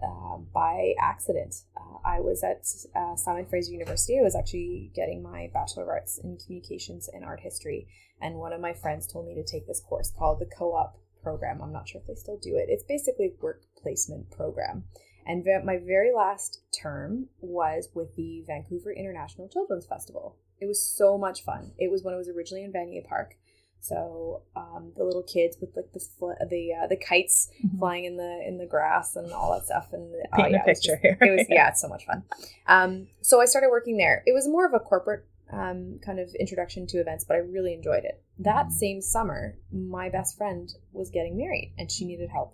uh, 0.02 0.38
by 0.54 0.94
accident. 1.00 1.56
Uh, 1.78 1.98
I 2.04 2.20
was 2.20 2.44
at 2.44 2.66
uh, 3.00 3.16
Simon 3.16 3.46
Fraser 3.46 3.72
University. 3.72 4.18
I 4.20 4.24
was 4.24 4.36
actually 4.36 4.92
getting 4.96 5.22
my 5.22 5.50
Bachelor 5.54 5.84
of 5.84 5.90
Arts 5.90 6.20
in 6.24 6.38
Communications 6.38 7.10
and 7.12 7.24
Art 7.24 7.42
History, 7.42 7.88
and 8.22 8.36
one 8.36 8.54
of 8.54 8.62
my 8.62 8.74
friends 8.74 9.06
told 9.06 9.28
me 9.28 9.36
to 9.36 9.44
take 9.44 9.68
this 9.68 9.82
course 9.82 10.12
called 10.18 10.40
the 10.40 10.50
Co-op 10.58 10.98
program. 11.22 11.62
I'm 11.62 11.74
not 11.74 11.88
sure 11.88 12.02
if 12.02 12.08
they 12.08 12.16
still 12.16 12.38
do 12.38 12.56
it. 12.56 12.68
It's 12.70 12.84
basically 12.84 13.28
a 13.28 13.44
work 13.44 13.62
placement 13.82 14.32
program. 14.32 14.86
And 15.26 15.46
my 15.64 15.78
very 15.78 16.12
last 16.12 16.62
term 16.82 17.28
was 17.42 17.90
with 17.94 18.16
the 18.16 18.44
Vancouver 18.48 18.92
International 18.92 19.48
Children's 19.48 19.86
Festival. 19.86 20.38
It 20.62 20.68
was 20.68 20.82
so 20.86 21.18
much 21.18 21.44
fun. 21.44 21.72
It 21.78 21.92
was 21.92 22.04
when 22.04 22.14
it 22.14 22.18
was 22.18 22.30
originally 22.30 22.64
in 22.64 22.72
Vanier 22.72 23.04
Park. 23.06 23.36
So 23.84 24.44
um, 24.56 24.92
the 24.96 25.04
little 25.04 25.24
kids 25.24 25.58
with 25.60 25.76
like 25.76 25.92
the 25.92 26.00
fl- 26.00 26.38
the 26.50 26.70
uh, 26.84 26.88
the 26.88 26.96
kites 26.96 27.50
flying 27.80 28.06
in 28.06 28.16
the 28.16 28.44
in 28.48 28.60
the 28.60 28.68
grass 28.68 29.16
and 29.16 29.32
all 29.34 29.52
that 29.54 29.66
stuff 29.66 29.88
and 29.92 30.14
Paint 30.34 30.52
yeah, 30.52 30.58
a 30.58 30.62
it 30.62 30.68
was 30.68 30.80
picture 30.80 30.92
just- 30.92 31.02
here. 31.02 31.18
it 31.20 31.32
was 31.38 31.48
yeah, 31.50 31.70
it's 31.70 31.82
so 31.82 31.88
much 31.88 32.06
fun. 32.06 32.24
Um, 32.68 33.08
so 33.22 33.42
I 33.42 33.46
started 33.46 33.70
working 33.72 33.98
there. 33.98 34.22
It 34.28 34.34
was 34.34 34.48
more 34.48 34.68
of 34.68 34.74
a 34.76 34.80
corporate 34.80 35.26
um, 35.52 36.00
kind 36.06 36.20
of 36.20 36.30
introduction 36.40 36.86
to 36.88 37.00
events, 37.00 37.26
but 37.28 37.34
I 37.34 37.40
really 37.40 37.74
enjoyed 37.74 38.04
it. 38.06 38.24
That 38.38 38.68
Mhm. 38.68 38.72
same 38.72 39.02
summer, 39.02 39.58
my 39.72 40.10
best 40.10 40.38
friend 40.38 40.72
was 40.94 41.10
getting 41.10 41.36
married, 41.36 41.74
and 41.80 41.92
she 41.92 42.06
needed 42.06 42.30
help 42.30 42.54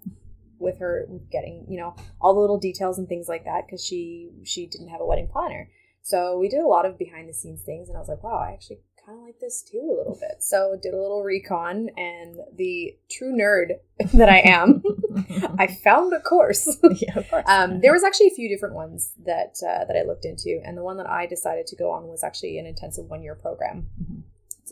with 0.59 0.79
her 0.79 1.05
with 1.09 1.29
getting 1.29 1.65
you 1.67 1.77
know 1.77 1.93
all 2.21 2.33
the 2.35 2.39
little 2.39 2.57
details 2.57 2.97
and 2.97 3.07
things 3.09 3.27
like 3.27 3.43
that 3.43 3.65
because 3.67 3.83
she 3.85 4.29
she 4.45 4.65
didn't 4.65 4.87
have 4.87 5.01
a 5.01 5.05
wedding 5.05 5.27
planner. 5.27 5.69
So 6.07 6.37
we 6.37 6.47
did 6.47 6.61
a 6.61 6.67
lot 6.67 6.85
of 6.85 6.97
behind 6.97 7.27
the 7.27 7.33
scenes 7.33 7.63
things, 7.63 7.89
and 7.89 7.97
I 7.97 7.99
was 7.99 8.07
like, 8.07 8.23
wow, 8.23 8.37
I 8.37 8.53
actually 8.53 8.79
kind 9.05 9.19
of 9.19 9.25
like 9.25 9.41
this 9.41 9.61
too 9.61 9.91
a 9.93 9.97
little 9.97 10.17
bit. 10.17 10.41
So 10.41 10.79
did 10.81 10.93
a 10.93 11.01
little 11.01 11.21
recon, 11.21 11.89
and 11.97 12.37
the 12.55 12.95
true 13.11 13.35
nerd 13.35 13.79
that 14.13 14.29
I 14.29 14.39
am, 14.39 14.81
I 15.59 15.67
found 15.83 16.13
a 16.13 16.21
course. 16.21 16.77
yeah, 16.95 17.19
of 17.19 17.29
course. 17.29 17.43
Um, 17.45 17.81
there 17.81 17.91
was 17.91 18.05
actually 18.05 18.27
a 18.27 18.35
few 18.35 18.47
different 18.47 18.73
ones 18.73 19.11
that 19.25 19.57
uh, 19.61 19.83
that 19.83 19.97
I 20.01 20.07
looked 20.07 20.23
into, 20.23 20.61
and 20.63 20.77
the 20.77 20.81
one 20.81 20.95
that 20.95 21.09
I 21.09 21.25
decided 21.25 21.67
to 21.67 21.75
go 21.75 21.91
on 21.91 22.07
was 22.07 22.23
actually 22.23 22.57
an 22.57 22.65
intensive 22.65 23.09
one 23.09 23.21
year 23.21 23.35
program. 23.35 23.89
Mhm. 24.01 24.23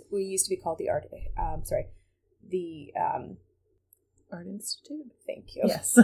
We 0.10 0.24
used 0.24 0.46
to 0.46 0.50
be 0.50 0.56
called 0.62 0.77
the 0.77 0.89
art. 0.89 1.10
Um, 1.38 1.65
sorry, 1.65 1.88
the 2.50 2.94
um, 2.98 3.36
Art 4.32 4.48
Institute. 4.48 5.12
thank 5.27 5.54
you. 5.54 5.63
Yes. 5.65 6.00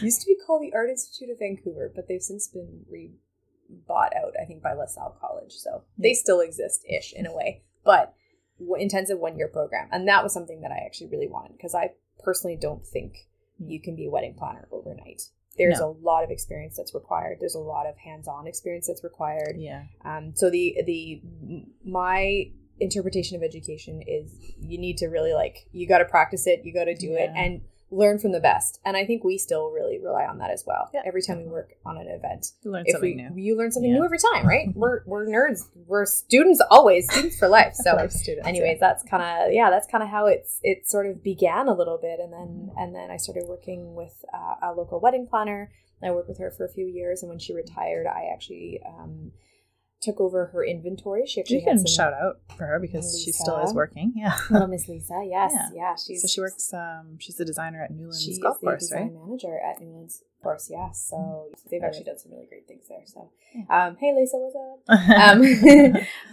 used 0.00 0.20
to 0.20 0.26
be 0.28 0.36
called 0.46 0.62
the 0.62 0.72
Art 0.72 0.88
Institute 0.88 1.30
of 1.30 1.40
Vancouver, 1.40 1.90
but 1.92 2.06
they've 2.06 2.22
since 2.22 2.46
been 2.46 2.84
re 2.88 3.10
bought 3.88 4.12
out. 4.16 4.34
I 4.40 4.44
think 4.44 4.62
by 4.62 4.72
LaSalle 4.74 5.16
College, 5.20 5.52
so 5.52 5.82
they 5.98 6.14
still 6.14 6.40
exist 6.40 6.84
ish 6.88 7.12
in 7.12 7.26
a 7.26 7.34
way, 7.34 7.62
but 7.84 8.14
intensive 8.78 9.18
one 9.18 9.36
year 9.38 9.48
program, 9.48 9.88
and 9.92 10.06
that 10.08 10.22
was 10.22 10.32
something 10.32 10.60
that 10.62 10.70
I 10.72 10.84
actually 10.84 11.08
really 11.08 11.28
wanted 11.28 11.56
because 11.56 11.74
I 11.74 11.92
personally 12.22 12.56
don't 12.56 12.84
think 12.86 13.14
you 13.58 13.80
can 13.80 13.96
be 13.96 14.06
a 14.06 14.10
wedding 14.10 14.34
planner 14.38 14.68
overnight. 14.72 15.22
There's 15.58 15.80
No. 15.80 15.90
a 15.90 15.96
lot 16.04 16.24
of 16.24 16.30
experience 16.30 16.76
that's 16.76 16.94
required. 16.94 17.38
There's 17.40 17.54
a 17.56 17.58
lot 17.60 17.86
of 17.86 17.96
hands-on 17.98 18.46
experience 18.46 18.86
that's 18.86 19.02
required. 19.04 19.56
yeah. 19.58 19.84
Um, 20.04 20.32
so 20.34 20.48
the 20.50 20.76
the 20.86 21.22
my 21.84 22.50
interpretation 22.78 23.36
of 23.36 23.42
education 23.42 24.00
is 24.06 24.32
you 24.58 24.78
need 24.78 24.96
to 24.98 25.06
really 25.08 25.34
like 25.34 25.66
you 25.72 25.86
got 25.86 25.98
to 25.98 26.04
practice 26.06 26.46
it, 26.46 26.64
you 26.64 26.72
got 26.72 26.84
to 26.84 26.94
do 26.94 27.14
it, 27.14 27.30
and 27.34 27.60
learn 27.92 28.18
from 28.18 28.30
the 28.32 28.40
best. 28.40 28.78
And 28.84 28.96
I 28.96 29.04
think 29.04 29.24
we 29.24 29.36
still 29.36 29.70
really 29.70 29.98
rely 29.98 30.24
on 30.24 30.38
that 30.38 30.50
as 30.50 30.64
well. 30.66 30.88
Yeah, 30.94 31.02
Every 31.04 31.22
time 31.22 31.38
we 31.38 31.48
work 31.48 31.72
on 31.84 31.96
an 31.96 32.06
event, 32.06 32.52
You 32.62 32.70
learn 32.70 32.84
if 32.86 32.92
something 32.92 33.16
we 33.16 33.22
new. 33.22 33.42
you 33.42 33.56
learn 33.58 33.72
something 33.72 33.90
Yeah. 33.90 33.98
new 33.98 34.04
every 34.04 34.18
time, 34.32 34.46
right? 34.46 34.68
we're 34.74 35.02
we're 35.06 35.26
nerds. 35.26 35.68
We're 35.86 36.06
students 36.06 36.60
always, 36.70 37.10
students 37.10 37.36
for 37.38 37.48
life. 37.48 37.74
So 37.82 37.94
Life 37.96 38.12
students, 38.12 38.46
anyways 38.46 38.78
that's 38.80 39.02
kind 39.04 39.22
of 39.22 39.52
yeah 39.52 39.70
that's 39.70 39.86
kind 39.86 40.02
of 40.04 40.10
how 40.10 40.26
it's 40.26 40.60
it 40.62 40.88
sort 40.88 41.06
of 41.06 41.22
began 41.22 41.66
a 41.68 41.74
little 41.74 41.98
bit 41.98 42.20
and 42.20 42.32
then 42.32 42.70
and 42.76 42.94
then 42.94 43.10
i 43.10 43.16
started 43.16 43.44
working 43.48 43.94
with 43.94 44.24
uh, 44.32 44.54
a 44.62 44.72
local 44.72 45.00
wedding 45.00 45.26
planner 45.26 45.70
i 46.02 46.10
worked 46.10 46.28
with 46.28 46.38
her 46.38 46.50
for 46.50 46.64
a 46.64 46.68
few 46.68 46.86
years 46.86 47.22
and 47.22 47.28
when 47.30 47.38
she 47.38 47.52
retired 47.54 48.06
i 48.06 48.28
actually 48.32 48.80
um, 48.86 49.32
took 50.00 50.18
over 50.20 50.46
her 50.46 50.64
inventory 50.64 51.26
she 51.26 51.40
actually 51.40 51.56
you 51.58 51.62
can 51.64 51.84
shout 51.86 52.14
out 52.14 52.40
for 52.56 52.64
her 52.66 52.78
because 52.80 53.20
she 53.22 53.32
still 53.32 53.58
is 53.58 53.74
working. 53.74 54.12
Yeah. 54.16 54.36
little 54.50 54.68
miss 54.68 54.88
lisa 54.88 55.22
yes 55.28 55.52
Yeah. 55.54 55.68
yeah, 55.74 55.94
she's 55.96 56.22
so 56.22 56.28
she 56.28 56.40
works. 56.40 56.72
Um, 56.72 57.18
she's 57.18 57.36
the 57.36 57.44
designer 57.44 57.82
at 57.82 57.90
Newlands 57.90 58.22
she's 58.22 58.38
Golf 58.38 58.60
the 58.60 58.66
Course, 58.66 58.80
design 58.88 59.02
right? 59.14 59.26
manager 59.26 59.58
at 59.60 59.80
Newlands 59.80 60.22
Of 60.38 60.42
course, 60.42 60.68
yeah. 60.70 60.90
So 60.92 61.50
they've 61.70 61.82
actually 61.82 62.04
done 62.04 62.18
some 62.18 62.32
really 62.32 62.46
great 62.46 62.66
things 62.66 62.84
there. 62.88 63.02
So, 63.04 63.30
um, 63.68 63.96
hey 64.00 64.14
Lisa, 64.16 64.36
what's 64.38 64.56
up? 64.56 64.80
Um, 65.20 65.42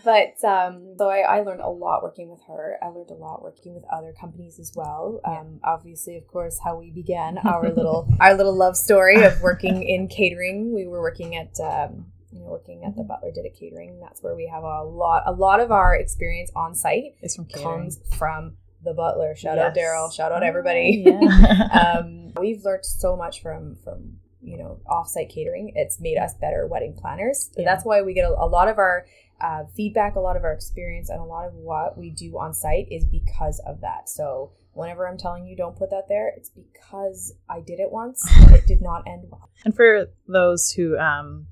but 0.05 0.41
um, 0.47 0.95
though 0.97 1.09
I, 1.09 1.19
I 1.19 1.41
learned 1.41 1.61
a 1.61 1.69
lot 1.69 2.03
working 2.03 2.29
with 2.29 2.41
her, 2.47 2.77
I 2.81 2.87
learned 2.87 3.09
a 3.11 3.15
lot 3.15 3.43
working 3.43 3.73
with 3.73 3.83
other 3.91 4.13
companies 4.19 4.59
as 4.59 4.71
well. 4.75 5.19
Yeah. 5.25 5.39
Um, 5.41 5.59
obviously, 5.63 6.15
of 6.17 6.27
course, 6.27 6.59
how 6.63 6.77
we 6.79 6.89
began 6.91 7.37
our 7.39 7.69
little 7.69 8.07
our 8.19 8.33
little 8.33 8.55
love 8.55 8.77
story 8.77 9.23
of 9.23 9.41
working 9.41 9.83
in 9.83 10.07
catering. 10.07 10.73
We 10.73 10.87
were 10.87 11.01
working 11.01 11.35
at 11.35 11.59
um, 11.59 12.05
working 12.47 12.83
at 12.85 12.95
the 12.95 13.03
Butler 13.03 13.31
Did 13.31 13.45
It 13.45 13.55
Catering. 13.59 13.99
That's 13.99 14.21
where 14.23 14.35
we 14.35 14.47
have 14.47 14.63
a 14.63 14.83
lot 14.83 15.23
a 15.25 15.31
lot 15.31 15.59
of 15.59 15.71
our 15.71 15.95
experience 15.95 16.51
on 16.55 16.73
site 16.75 17.15
from 17.35 17.45
comes 17.45 17.99
from 18.17 18.57
the 18.83 18.93
Butler. 18.93 19.35
Shout 19.35 19.57
out 19.57 19.75
Daryl. 19.75 20.11
Shout 20.13 20.31
out 20.31 20.43
Oh, 20.43 20.45
everybody. 20.45 21.03
yeah. 21.05 21.97
um, 21.99 22.33
we've 22.39 22.63
learned 22.63 22.85
so 22.85 23.15
much 23.15 23.41
from 23.41 23.75
from 23.83 24.17
you 24.41 24.57
know 24.57 24.79
offsite 24.87 25.29
catering. 25.29 25.73
It's 25.75 25.99
made 25.99 26.17
us 26.17 26.33
better 26.35 26.67
wedding 26.67 26.95
planners. 26.97 27.51
Yeah. 27.57 27.65
That's 27.65 27.83
why 27.85 28.01
we 28.01 28.13
get 28.13 28.25
a, 28.25 28.29
a 28.29 28.47
lot 28.47 28.67
of 28.67 28.77
our 28.77 29.05
uh, 29.41 29.63
feedback, 29.75 30.15
a 30.15 30.19
lot 30.19 30.35
of 30.35 30.43
our 30.43 30.53
experience, 30.53 31.09
and 31.09 31.19
a 31.19 31.23
lot 31.23 31.47
of 31.47 31.53
what 31.53 31.97
we 31.97 32.09
do 32.09 32.37
on 32.39 32.53
site 32.53 32.87
is 32.91 33.05
because 33.05 33.61
of 33.67 33.81
that. 33.81 34.09
So 34.09 34.51
whenever 34.73 35.07
I'm 35.07 35.17
telling 35.17 35.45
you 35.45 35.55
don't 35.55 35.75
put 35.75 35.89
that 35.89 36.07
there, 36.07 36.31
it's 36.37 36.49
because 36.49 37.33
I 37.49 37.59
did 37.61 37.79
it 37.79 37.91
once 37.91 38.23
it 38.51 38.65
did 38.67 38.81
not 38.81 39.03
end 39.07 39.25
well. 39.29 39.49
And 39.65 39.75
for 39.75 40.07
those 40.27 40.71
who, 40.71 40.97
um, 40.97 41.47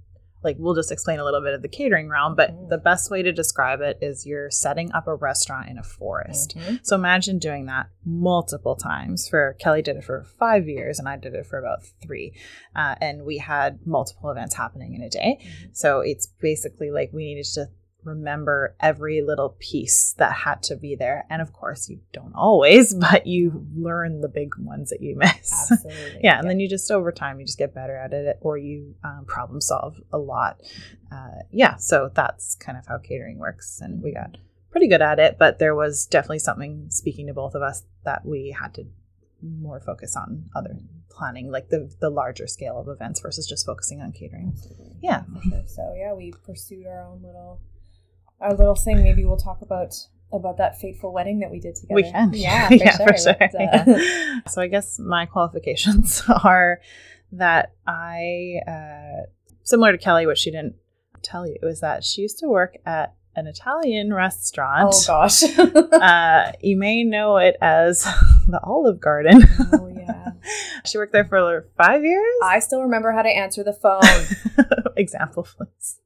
like, 0.46 0.56
we'll 0.58 0.76
just 0.76 0.92
explain 0.92 1.20
a 1.20 1.26
little 1.26 1.42
bit 1.42 1.54
of 1.54 1.62
the 1.62 1.68
catering 1.68 2.08
realm, 2.08 2.36
but 2.36 2.52
Mhm. 2.52 2.70
the 2.70 2.78
best 2.78 3.12
way 3.12 3.22
to 3.22 3.34
describe 3.34 3.82
it 3.82 3.98
is 4.02 4.26
you're 4.26 4.50
setting 4.50 4.92
up 4.94 5.08
a 5.08 5.16
restaurant 5.16 5.68
in 5.68 5.78
a 5.78 5.84
forest. 5.84 6.56
So 6.84 6.96
imagine 6.96 7.40
doing 7.40 7.66
that 7.66 7.88
multiple 8.06 8.76
times. 8.76 9.28
For 9.28 9.58
Kelly 9.60 9.82
did 9.82 9.98
it 9.98 10.04
for 10.04 10.24
five 10.24 10.68
years, 10.68 11.00
and 11.00 11.10
I 11.10 11.18
did 11.18 11.34
it 11.34 11.46
for 11.46 11.58
about 11.60 11.84
three, 12.02 12.34
uh, 12.76 12.96
and 13.02 13.24
we 13.26 13.40
had 13.40 13.86
multiple 13.86 14.30
events 14.30 14.56
happening 14.56 14.94
in 14.94 15.02
a 15.02 15.10
day. 15.10 15.40
So 15.74 16.00
it's 16.00 16.28
basically 16.28 16.92
like 16.92 17.10
we 17.12 17.26
needed 17.26 17.46
to 17.56 17.68
remember 18.06 18.76
every 18.80 19.22
little 19.22 19.56
piece 19.60 20.14
that 20.18 20.32
had 20.32 20.64
to 20.64 20.76
be 20.76 20.96
there, 20.96 21.26
and 21.30 21.42
of 21.42 21.52
course 21.52 21.90
you 21.90 22.00
don't 22.14 22.34
always, 22.36 22.94
but 22.94 23.28
you 23.28 23.68
learn 23.76 24.22
the 24.22 24.30
big 24.30 24.56
ones 24.58 24.90
that 24.92 25.02
you 25.02 25.16
miss. 25.16 25.72
Absolutely. 25.72 26.20
yeah, 26.24 26.40
and 26.40 26.50
then 26.50 26.60
you 26.60 26.70
just 26.70 26.90
over 26.92 27.12
time 27.12 27.40
you 27.40 27.46
just 27.46 27.58
get 27.58 27.74
better 27.74 27.96
at 27.96 28.14
it, 28.14 28.38
or 28.42 28.58
you 28.58 28.96
um, 29.04 29.26
problem 29.28 29.60
solve 29.62 30.00
a 30.14 30.18
lot. 30.18 30.62
Uh, 31.12 31.42
yeah, 31.52 31.76
so 31.76 32.10
that's 32.14 32.56
kind 32.56 32.78
of 32.78 32.86
how 32.88 32.98
catering 32.98 33.38
works, 33.38 33.82
and 33.82 34.02
we 34.02 34.14
got 34.14 34.38
pretty 34.72 34.88
good 34.88 35.02
at 35.02 35.20
it. 35.20 35.38
But 35.38 35.60
there 35.60 35.76
was 35.76 36.06
definitely 36.06 36.40
something 36.40 36.88
speaking 36.90 37.28
to 37.28 37.34
both 37.34 37.56
of 37.56 37.62
us 37.62 37.84
that 38.04 38.26
we 38.26 38.56
had 38.58 38.74
to 38.76 38.86
more 39.42 39.80
focus 39.80 40.16
on 40.16 40.50
other 40.56 40.78
planning, 41.10 41.50
like 41.50 41.70
the 41.70 41.94
the 42.00 42.10
larger 42.10 42.48
scale 42.48 42.80
of 42.80 42.88
events 42.88 43.22
versus 43.22 43.48
just 43.48 43.66
focusing 43.66 44.02
on 44.02 44.12
catering. 44.12 44.54
Absolutely. 44.54 44.96
Yeah. 45.02 45.24
sure. 45.50 45.64
So 45.68 45.94
yeah, 45.98 46.14
we 46.14 46.34
pursued 46.46 46.86
our 46.88 47.06
own 47.06 47.22
little 47.24 47.62
our 48.40 48.54
little 48.54 48.76
thing. 48.76 49.04
Maybe 49.04 49.26
we'll 49.26 49.38
talk 49.38 49.62
about 49.62 49.94
about 50.34 50.58
that 50.58 50.80
fateful 50.80 51.14
wedding 51.14 51.40
that 51.40 51.52
we 51.52 51.60
did 51.60 51.76
together. 51.76 51.96
We 51.96 52.04
can, 52.04 52.32
Yeah, 52.34 52.68
for 52.70 52.74
yeah, 52.76 52.98
sure. 52.98 53.08
for 53.08 53.18
sure. 53.18 53.36
Let's, 53.40 53.56
uh, 53.56 54.40
So 54.48 54.62
I 54.62 54.68
guess 54.68 55.00
my 55.00 55.26
qualifications 55.26 56.24
are 56.44 56.82
that 57.32 57.74
I, 57.88 58.60
uh, 58.68 59.28
similar 59.64 59.92
to 59.92 59.98
Kelly, 59.98 60.26
what 60.26 60.38
she 60.38 60.52
didn't 60.52 60.76
tell 61.22 61.48
you 61.48 61.58
is 61.64 61.80
that 61.82 62.04
she 62.04 62.22
used 62.22 62.40
to 62.40 62.48
work 62.48 62.78
at 62.86 63.16
an 63.36 63.48
Italian 63.48 64.14
restaurant. 64.14 64.94
Oh 64.94 65.04
gosh. 65.08 65.44
uh, 65.44 66.52
you 66.62 66.78
may 66.78 67.04
know 67.04 67.38
it 67.38 67.58
as 67.62 68.04
the 68.48 68.60
Olive 68.64 69.00
Garden. 69.00 69.44
oh 69.74 69.88
yeah. 69.88 70.32
she 70.86 70.98
worked 70.98 71.12
there 71.14 71.26
for 71.26 71.68
five 71.78 72.04
years. 72.04 72.34
I 72.44 72.60
still 72.60 72.82
remember 72.82 73.12
how 73.12 73.22
to 73.22 73.30
answer 73.30 73.64
the 73.64 73.74
phone. 73.74 74.02
Example, 74.96 75.44
please. 75.58 76.00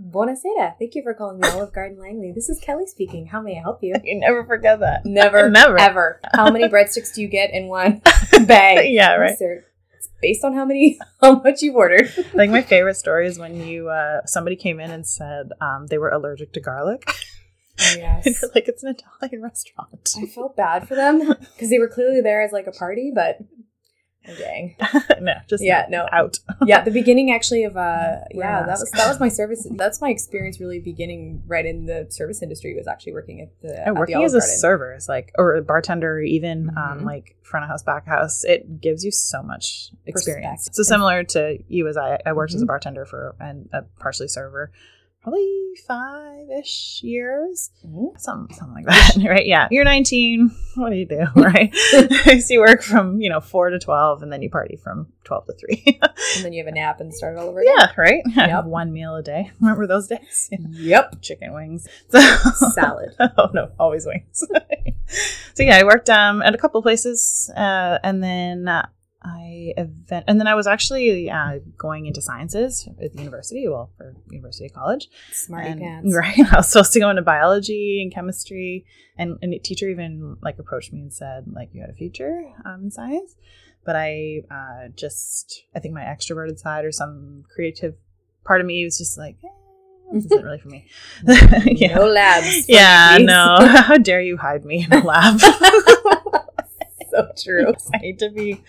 Buonasera. 0.00 0.74
Thank 0.78 0.94
you 0.94 1.02
for 1.02 1.14
calling 1.14 1.40
the 1.40 1.50
Olive 1.52 1.72
Garden 1.72 1.98
Langley. 1.98 2.30
This 2.34 2.48
is 2.50 2.58
Kelly 2.60 2.86
speaking. 2.86 3.26
How 3.26 3.40
may 3.40 3.56
I 3.58 3.62
help 3.62 3.82
you? 3.82 3.94
You 4.04 4.18
never 4.20 4.44
forget 4.44 4.80
that. 4.80 5.06
Never, 5.06 5.48
Never. 5.50 5.78
ever. 5.80 6.20
How 6.34 6.50
many 6.50 6.68
breadsticks 6.68 7.14
do 7.14 7.22
you 7.22 7.28
get 7.28 7.50
in 7.52 7.68
one 7.68 8.02
bag? 8.46 8.92
yeah, 8.92 9.14
right. 9.14 9.38
Sir, 9.38 9.64
It's 9.96 10.08
based 10.20 10.44
on 10.44 10.54
how 10.54 10.64
many, 10.66 10.98
how 11.22 11.40
much 11.40 11.62
you've 11.62 11.76
ordered. 11.76 12.06
I 12.18 12.22
think 12.22 12.52
my 12.52 12.62
favorite 12.62 12.96
story 12.96 13.26
is 13.26 13.38
when 13.38 13.66
you 13.66 13.88
uh, 13.88 14.20
somebody 14.26 14.56
came 14.56 14.80
in 14.80 14.90
and 14.90 15.06
said 15.06 15.48
um, 15.62 15.86
they 15.86 15.96
were 15.98 16.10
allergic 16.10 16.52
to 16.54 16.60
garlic. 16.60 17.02
Oh 17.08 17.84
And 17.92 17.98
yes. 18.26 18.44
like, 18.54 18.68
it's 18.68 18.82
an 18.84 18.94
Italian 18.96 19.42
restaurant. 19.42 20.14
I 20.18 20.26
felt 20.26 20.56
bad 20.56 20.86
for 20.86 20.94
them 20.94 21.18
because 21.52 21.70
they 21.70 21.78
were 21.78 21.88
clearly 21.88 22.20
there 22.22 22.42
as 22.42 22.52
like 22.52 22.66
a 22.66 22.72
party, 22.72 23.12
but 23.14 23.38
dang. 24.38 24.76
no, 25.20 25.34
just 25.48 25.62
Yeah, 25.62 25.86
no. 25.88 26.06
out. 26.12 26.38
Yeah, 26.66 26.82
the 26.82 26.90
beginning 26.90 27.30
actually 27.32 27.64
of 27.64 27.76
uh 27.76 28.16
yeah, 28.32 28.62
that 28.62 28.78
was 28.80 28.90
that 28.92 29.08
was 29.08 29.20
my 29.20 29.28
service 29.28 29.66
that's 29.76 30.00
my 30.00 30.10
experience 30.10 30.58
really 30.60 30.80
beginning 30.80 31.42
right 31.46 31.64
in 31.66 31.86
the 31.86 32.06
service 32.10 32.42
industry 32.42 32.74
was 32.74 32.86
actually 32.86 33.12
working 33.12 33.40
at 33.40 33.48
the, 33.62 33.78
at 33.80 33.86
And 33.88 33.96
the 33.96 34.00
working 34.00 34.16
Olive 34.16 34.26
as 34.26 34.34
a 34.34 34.38
Garden. 34.38 34.58
server 34.58 34.94
is 34.94 35.08
like, 35.08 35.32
or 35.38 35.54
a 35.56 35.62
bartender, 35.62 36.14
or 36.14 36.20
even 36.20 36.70
um, 36.70 37.00
Mhm. 37.00 37.04
like 37.04 37.36
front 37.42 37.64
of 37.64 37.68
house, 37.70 37.82
back 37.82 38.06
house, 38.06 38.42
it 38.44 38.80
gives 38.80 39.04
you 39.04 39.10
so 39.12 39.42
much 39.42 39.90
experience. 40.06 40.68
So 40.72 40.82
similar 40.82 41.22
to 41.24 41.58
you, 41.68 41.86
as 41.88 41.96
I, 41.96 42.18
I 42.26 42.32
worked 42.32 42.54
as 42.54 42.62
a 42.62 42.64
Mhm. 42.64 42.68
bartender 42.68 43.04
for 43.04 43.36
and 43.38 43.68
a 43.72 43.82
partially 44.00 44.28
server, 44.28 44.72
probably 45.26 45.74
five 45.88 46.46
ish 46.60 47.00
years, 47.02 47.70
Mhm. 47.84 48.18
something, 48.20 48.54
something 48.56 48.84
like 48.84 48.86
that, 48.86 49.16
right? 49.28 49.44
Yeah, 49.44 49.66
you're 49.72 49.82
19. 49.84 50.52
What 50.76 50.90
do 50.90 50.96
you 50.96 51.04
do, 51.06 51.24
right? 51.36 51.74
so 51.74 52.08
you 52.54 52.60
work 52.60 52.82
from 52.82 53.20
you 53.20 53.28
know 53.28 53.40
four 53.40 53.70
to 53.70 53.78
12, 53.80 54.22
and 54.22 54.32
then 54.32 54.40
you 54.42 54.48
party 54.50 54.76
from 54.76 55.08
12 55.24 55.46
to 55.46 55.52
three. 55.54 55.98
And 56.36 56.44
then 56.44 56.52
you 56.52 56.62
have 56.64 56.68
a 56.72 56.74
nap 56.74 57.00
and 57.00 57.12
start 57.12 57.36
all 57.38 57.48
over 57.48 57.60
again. 57.60 57.74
yeah, 57.76 57.92
right. 57.96 58.22
Yep. 58.36 58.66
One 58.66 58.92
meal 58.92 59.16
a 59.16 59.22
day. 59.22 59.50
Remember 59.60 59.86
those 59.88 60.06
days? 60.06 60.48
Yep. 60.52 61.20
Chicken 61.22 61.52
wings. 61.54 61.88
So 62.10 62.20
Salad. 62.74 63.14
oh 63.18 63.50
no, 63.52 63.70
always 63.80 64.06
wings. 64.06 64.44
so 65.54 65.62
yeah, 65.62 65.76
I 65.78 65.84
worked 65.84 66.08
um 66.08 66.40
at 66.42 66.54
a 66.54 66.58
couple 66.58 66.80
places, 66.82 67.50
uh, 67.56 67.98
and 68.04 68.22
then 68.22 68.68
uh, 68.68 68.86
I 69.26 69.72
event, 69.76 70.24
and 70.28 70.38
then 70.38 70.46
I 70.46 70.54
was 70.54 70.66
actually 70.68 71.28
uh, 71.28 71.58
going 71.76 72.06
into 72.06 72.22
sciences 72.22 72.88
at 73.02 73.12
the 73.12 73.18
university, 73.18 73.66
well, 73.66 73.90
for 73.96 74.14
University 74.30 74.68
College. 74.68 75.08
Smarty 75.32 75.70
and, 75.70 75.80
pants. 75.80 76.14
Right, 76.16 76.38
I 76.52 76.56
was 76.58 76.68
supposed 76.68 76.92
to 76.92 77.00
go 77.00 77.10
into 77.10 77.22
biology 77.22 78.00
and 78.02 78.14
chemistry, 78.14 78.86
and, 79.18 79.36
and 79.42 79.52
a 79.52 79.58
teacher 79.58 79.88
even 79.88 80.36
like 80.42 80.58
approached 80.58 80.92
me 80.92 81.00
and 81.00 81.12
said 81.12 81.46
like 81.52 81.70
you 81.72 81.80
had 81.80 81.90
a 81.90 81.94
future 81.94 82.44
um, 82.64 82.84
in 82.84 82.90
science, 82.90 83.34
but 83.84 83.96
I 83.96 84.42
uh, 84.50 84.88
just 84.94 85.64
I 85.74 85.80
think 85.80 85.94
my 85.94 86.02
extroverted 86.02 86.58
side 86.58 86.84
or 86.84 86.92
some 86.92 87.44
creative 87.52 87.94
part 88.44 88.60
of 88.60 88.66
me 88.66 88.84
was 88.84 88.98
just 88.98 89.18
like. 89.18 89.36
Eh, 89.44 89.48
this 90.12 90.26
isn't 90.26 90.44
really 90.44 90.60
for 90.60 90.68
me. 90.68 90.86
Yeah. 91.66 91.96
No 91.96 92.06
labs. 92.06 92.68
Yeah, 92.68 93.18
no. 93.20 93.56
How 93.60 93.98
dare 93.98 94.20
you 94.20 94.36
hide 94.36 94.64
me 94.64 94.84
in 94.84 94.92
a 94.92 95.04
lab? 95.04 95.40
So 97.16 97.32
true. 97.44 97.72
I 97.94 97.98
need 97.98 98.18
to 98.20 98.30
be 98.30 98.62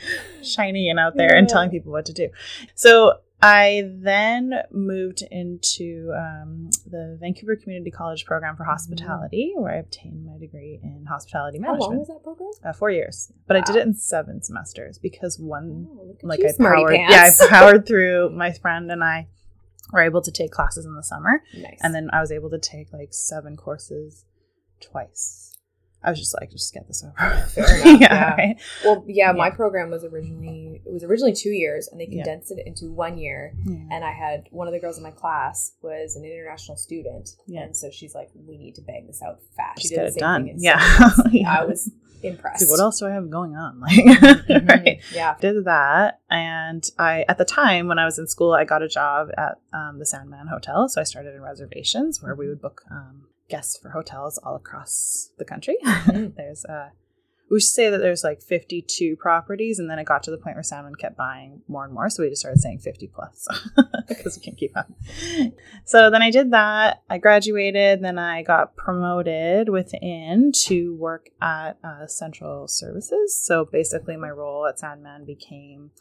shiny 0.43 0.89
and 0.89 0.99
out 0.99 1.15
there 1.15 1.35
and 1.35 1.47
telling 1.47 1.69
people 1.69 1.91
what 1.91 2.05
to 2.05 2.13
do. 2.13 2.29
So 2.75 3.13
I 3.41 3.83
then 3.93 4.53
moved 4.71 5.21
into 5.29 6.11
um, 6.17 6.69
the 6.87 7.17
Vancouver 7.21 7.55
Community 7.55 7.91
College 7.91 8.25
program 8.25 8.55
for 8.55 8.63
hospitality, 8.63 9.53
where 9.55 9.73
I 9.73 9.77
obtained 9.77 10.25
my 10.25 10.39
degree 10.39 10.79
in 10.81 11.05
hospitality 11.07 11.59
management. 11.59 11.83
How 11.83 11.89
long 11.89 11.99
was 11.99 12.07
that 12.07 12.23
program? 12.23 12.49
Uh, 12.65 12.73
four 12.73 12.89
years, 12.89 13.31
but 13.47 13.55
I 13.55 13.61
did 13.61 13.75
it 13.75 13.85
in 13.85 13.93
seven 13.93 14.41
semesters 14.41 14.97
because 14.97 15.37
one 15.39 15.87
Oh, 15.91 16.15
like 16.23 16.39
I 16.43 16.51
powered, 16.57 16.95
pants. 16.95 17.39
yeah, 17.39 17.45
I 17.45 17.49
powered 17.49 17.85
through. 17.85 18.31
My 18.31 18.51
friend 18.53 18.91
and 18.91 19.03
I 19.03 19.27
were 19.93 20.01
able 20.01 20.21
to 20.23 20.31
take 20.31 20.49
classes 20.51 20.85
in 20.85 20.95
the 20.95 21.03
summer, 21.03 21.43
nice. 21.55 21.77
and 21.81 21.93
then 21.93 22.09
I 22.11 22.21
was 22.21 22.31
able 22.31 22.49
to 22.49 22.59
take 22.59 22.91
like 22.91 23.13
seven 23.13 23.55
courses 23.55 24.25
twice. 24.81 25.56
I 26.03 26.11
was 26.11 26.19
just 26.19 26.35
like, 26.39 26.51
just 26.51 26.73
get 26.73 26.87
this 26.87 27.03
over. 27.03 27.13
with. 27.35 27.51
Fair 27.53 27.81
enough, 27.81 28.01
yeah. 28.01 28.35
right? 28.35 28.55
well, 28.85 29.03
yeah, 29.07 29.31
my 29.31 29.49
program 29.49 29.89
was 29.89 30.03
originally 30.03 30.81
it 30.85 30.93
was 30.93 31.03
originally 31.03 31.33
two 31.33 31.49
years, 31.49 31.87
and 31.87 31.99
they 31.99 32.07
Yeah. 32.09 32.23
condensed 32.23 32.51
it 32.51 32.65
into 32.65 32.91
one 32.91 33.17
year. 33.17 33.53
Yeah. 33.65 33.77
and 33.91 34.03
I 34.05 34.11
had 34.11 34.47
one 34.51 34.67
of 34.67 34.73
the 34.73 34.79
girls 34.79 34.97
in 34.97 35.03
my 35.03 35.11
class 35.11 35.73
was 35.81 36.15
an 36.15 36.23
international 36.23 36.77
student, 36.77 37.31
Yeah. 37.47 37.61
and 37.63 37.75
so 37.75 37.89
she's 37.91 38.13
like, 38.15 38.29
"We 38.35 38.57
need 38.57 38.75
to 38.75 38.81
bang 38.81 39.07
this 39.07 39.21
out 39.21 39.39
fast." 39.55 39.77
Just 39.81 39.89
she 39.89 39.95
get 39.95 40.05
did 40.05 40.15
it 40.15 40.19
done. 40.19 40.51
Yeah. 40.57 40.79
Yeah. 41.31 41.59
I 41.61 41.65
was 41.65 41.91
impressed. 42.23 42.63
See, 42.63 42.69
what 42.69 42.79
else 42.79 42.99
do 42.99 43.05
I 43.07 43.11
have 43.11 43.29
going 43.29 43.55
on? 43.55 43.79
Like, 43.79 43.93
Mhm. 44.05 44.69
right? 44.69 44.99
Yeah. 45.13 45.35
Did 45.41 45.65
that, 45.65 46.19
and 46.29 46.83
I 46.97 47.25
at 47.27 47.37
the 47.37 47.45
time 47.45 47.87
when 47.87 47.99
I 47.99 48.05
was 48.05 48.17
in 48.19 48.27
school, 48.27 48.53
I 48.53 48.63
got 48.65 48.81
a 48.81 48.87
job 48.87 49.29
at 49.37 49.59
um, 49.73 49.99
the 49.99 50.05
Sandman 50.05 50.47
Hotel. 50.47 50.87
So 50.89 51.01
I 51.01 51.03
started 51.03 51.33
in 51.35 51.41
reservations 51.41 52.21
where 52.23 52.33
we 52.35 52.47
would 52.47 52.61
book 52.61 52.81
um, 52.89 53.23
guests 53.49 53.77
for 53.77 53.89
hotels 53.89 54.37
all 54.39 54.55
across 54.55 55.31
the 55.37 55.45
country. 55.45 55.77
Mhm. 55.85 56.35
there's 56.35 56.65
uh, 56.65 56.89
we 57.49 57.61
should 57.61 57.69
say 57.69 57.89
that 57.89 57.99
there's 57.99 58.25
like 58.25 58.41
52 58.41 59.15
properties, 59.15 59.79
and 59.79 59.89
then 59.89 59.99
it 59.99 60.05
got 60.05 60.21
to 60.23 60.31
the 60.31 60.37
point 60.37 60.57
where 60.57 60.63
Sandman 60.63 60.95
kept 60.95 61.15
buying 61.15 61.61
more 61.69 61.85
and 61.85 61.93
more, 61.93 62.09
so 62.09 62.21
we 62.21 62.29
just 62.29 62.41
started 62.41 62.59
saying 62.59 62.79
50 62.79 63.07
plus 63.07 63.47
because 64.09 64.37
we 64.37 64.43
can't 64.43 64.57
keep 64.57 64.75
up. 64.75 64.91
So 65.85 66.09
then 66.09 66.21
I 66.21 66.29
did 66.29 66.51
that. 66.51 67.03
I 67.09 67.17
graduated. 67.19 68.01
Then 68.03 68.19
I 68.19 68.41
got 68.43 68.75
promoted 68.75 69.69
within 69.69 70.51
to 70.65 70.93
work 70.95 71.29
at 71.41 71.77
uh, 71.85 72.05
Central 72.07 72.67
Services. 72.67 73.41
So 73.41 73.63
basically, 73.63 74.17
my 74.17 74.29
role 74.29 74.65
at 74.67 74.77
Sandman 74.79 75.23
became 75.25 75.91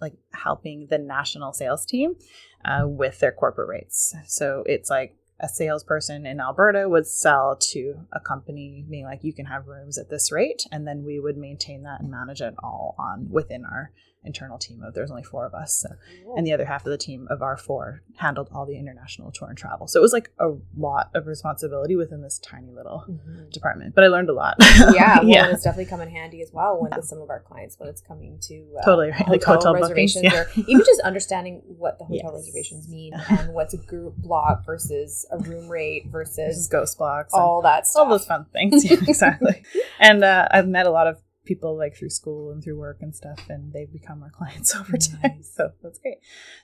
like 0.00 0.14
helping 0.32 0.88
the 0.90 0.98
national 0.98 1.52
sales 1.52 1.86
team 1.86 2.16
uh, 2.64 2.82
with 2.84 3.20
their 3.20 3.30
corporate 3.30 3.68
rates. 3.68 4.12
So 4.26 4.64
it's 4.66 4.90
like 4.90 5.16
a 5.40 5.48
salesperson 5.48 6.26
in 6.26 6.40
Alberta 6.40 6.88
would 6.88 7.06
sell 7.06 7.56
to 7.72 8.06
a 8.12 8.20
company 8.20 8.84
being 8.88 9.04
like 9.04 9.24
you 9.24 9.32
can 9.32 9.46
have 9.46 9.66
rooms 9.66 9.98
at 9.98 10.08
this 10.08 10.30
rate 10.30 10.64
and 10.70 10.86
then 10.86 11.04
we 11.04 11.18
would 11.18 11.36
maintain 11.36 11.82
that 11.82 12.00
and 12.00 12.10
manage 12.10 12.40
it 12.40 12.54
all 12.62 12.94
on 12.98 13.28
within 13.30 13.64
our 13.64 13.90
internal 14.24 14.58
team 14.58 14.82
of 14.82 14.94
there's 14.94 15.10
only 15.10 15.22
four 15.22 15.44
of 15.46 15.54
us 15.54 15.80
so, 15.86 15.88
and 16.36 16.46
the 16.46 16.52
other 16.52 16.64
half 16.64 16.84
of 16.86 16.90
the 16.90 16.98
team 16.98 17.26
of 17.30 17.42
our 17.42 17.56
four 17.56 18.02
handled 18.16 18.48
all 18.54 18.64
the 18.66 18.76
international 18.78 19.30
tour 19.32 19.48
and 19.48 19.58
travel. 19.58 19.86
So 19.86 19.98
it 19.98 20.02
was 20.02 20.12
like 20.12 20.30
a 20.38 20.52
lot 20.76 21.10
of 21.14 21.26
responsibility 21.26 21.96
within 21.96 22.22
this 22.22 22.38
tiny 22.38 22.70
little 22.72 23.04
Mhm. 23.08 23.50
department. 23.52 23.94
But 23.94 24.04
i 24.04 24.08
learned 24.08 24.30
a 24.30 24.32
lot. 24.32 24.56
Yeah, 24.60 25.18
well, 25.20 25.24
yeah. 25.28 25.50
it's 25.50 25.62
definitely 25.64 25.86
come 25.90 26.00
in 26.00 26.08
handy 26.10 26.40
as 26.42 26.50
well 26.52 26.80
when 26.80 26.92
with 26.94 27.04
some 27.04 27.20
of 27.20 27.30
our 27.30 27.40
clients 27.40 27.78
when 27.78 27.88
it's 27.88 28.00
coming 28.00 28.38
to 28.42 28.64
uh, 28.78 28.84
Totally 28.84 29.10
right, 29.10 29.28
like 29.28 29.42
hotel 29.42 29.74
reservations 29.74 30.24
yeah. 30.24 30.40
or 30.42 30.46
even 30.56 30.84
just 30.84 31.00
understanding 31.02 31.62
what 31.66 31.98
the 31.98 32.04
hotel 32.04 32.30
Yes. 32.34 32.46
reservations 32.46 32.88
mean 32.88 33.12
and 33.28 33.52
what's 33.52 33.74
a 33.74 33.78
group 33.78 34.16
block 34.16 34.64
versus 34.64 35.26
a 35.30 35.38
room 35.38 35.68
rate 35.68 36.06
versus 36.08 36.68
ghost 36.68 36.98
blocks 36.98 37.32
all 37.34 37.62
that 37.62 37.86
stuff. 37.86 38.04
all 38.04 38.08
those 38.10 38.26
fun 38.26 38.46
things. 38.52 38.84
Yeah, 38.90 38.98
exactly. 39.06 39.62
And 39.98 40.22
uh, 40.24 40.46
i've 40.50 40.68
met 40.68 40.86
a 40.86 40.90
lot 40.90 41.06
of 41.06 41.20
people 41.44 41.76
like 41.76 41.94
through 41.96 42.08
school 42.10 42.50
and 42.50 42.62
through 42.64 42.78
work 42.78 42.98
and 43.00 43.14
stuff 43.14 43.38
and 43.48 43.72
they've 43.72 43.92
become 43.92 44.22
our 44.22 44.30
clients 44.38 44.74
over 44.74 44.96
time. 44.96 45.20
Nice. 45.22 45.52
so 45.54 45.72
that's 45.82 45.98
great. 45.98 46.18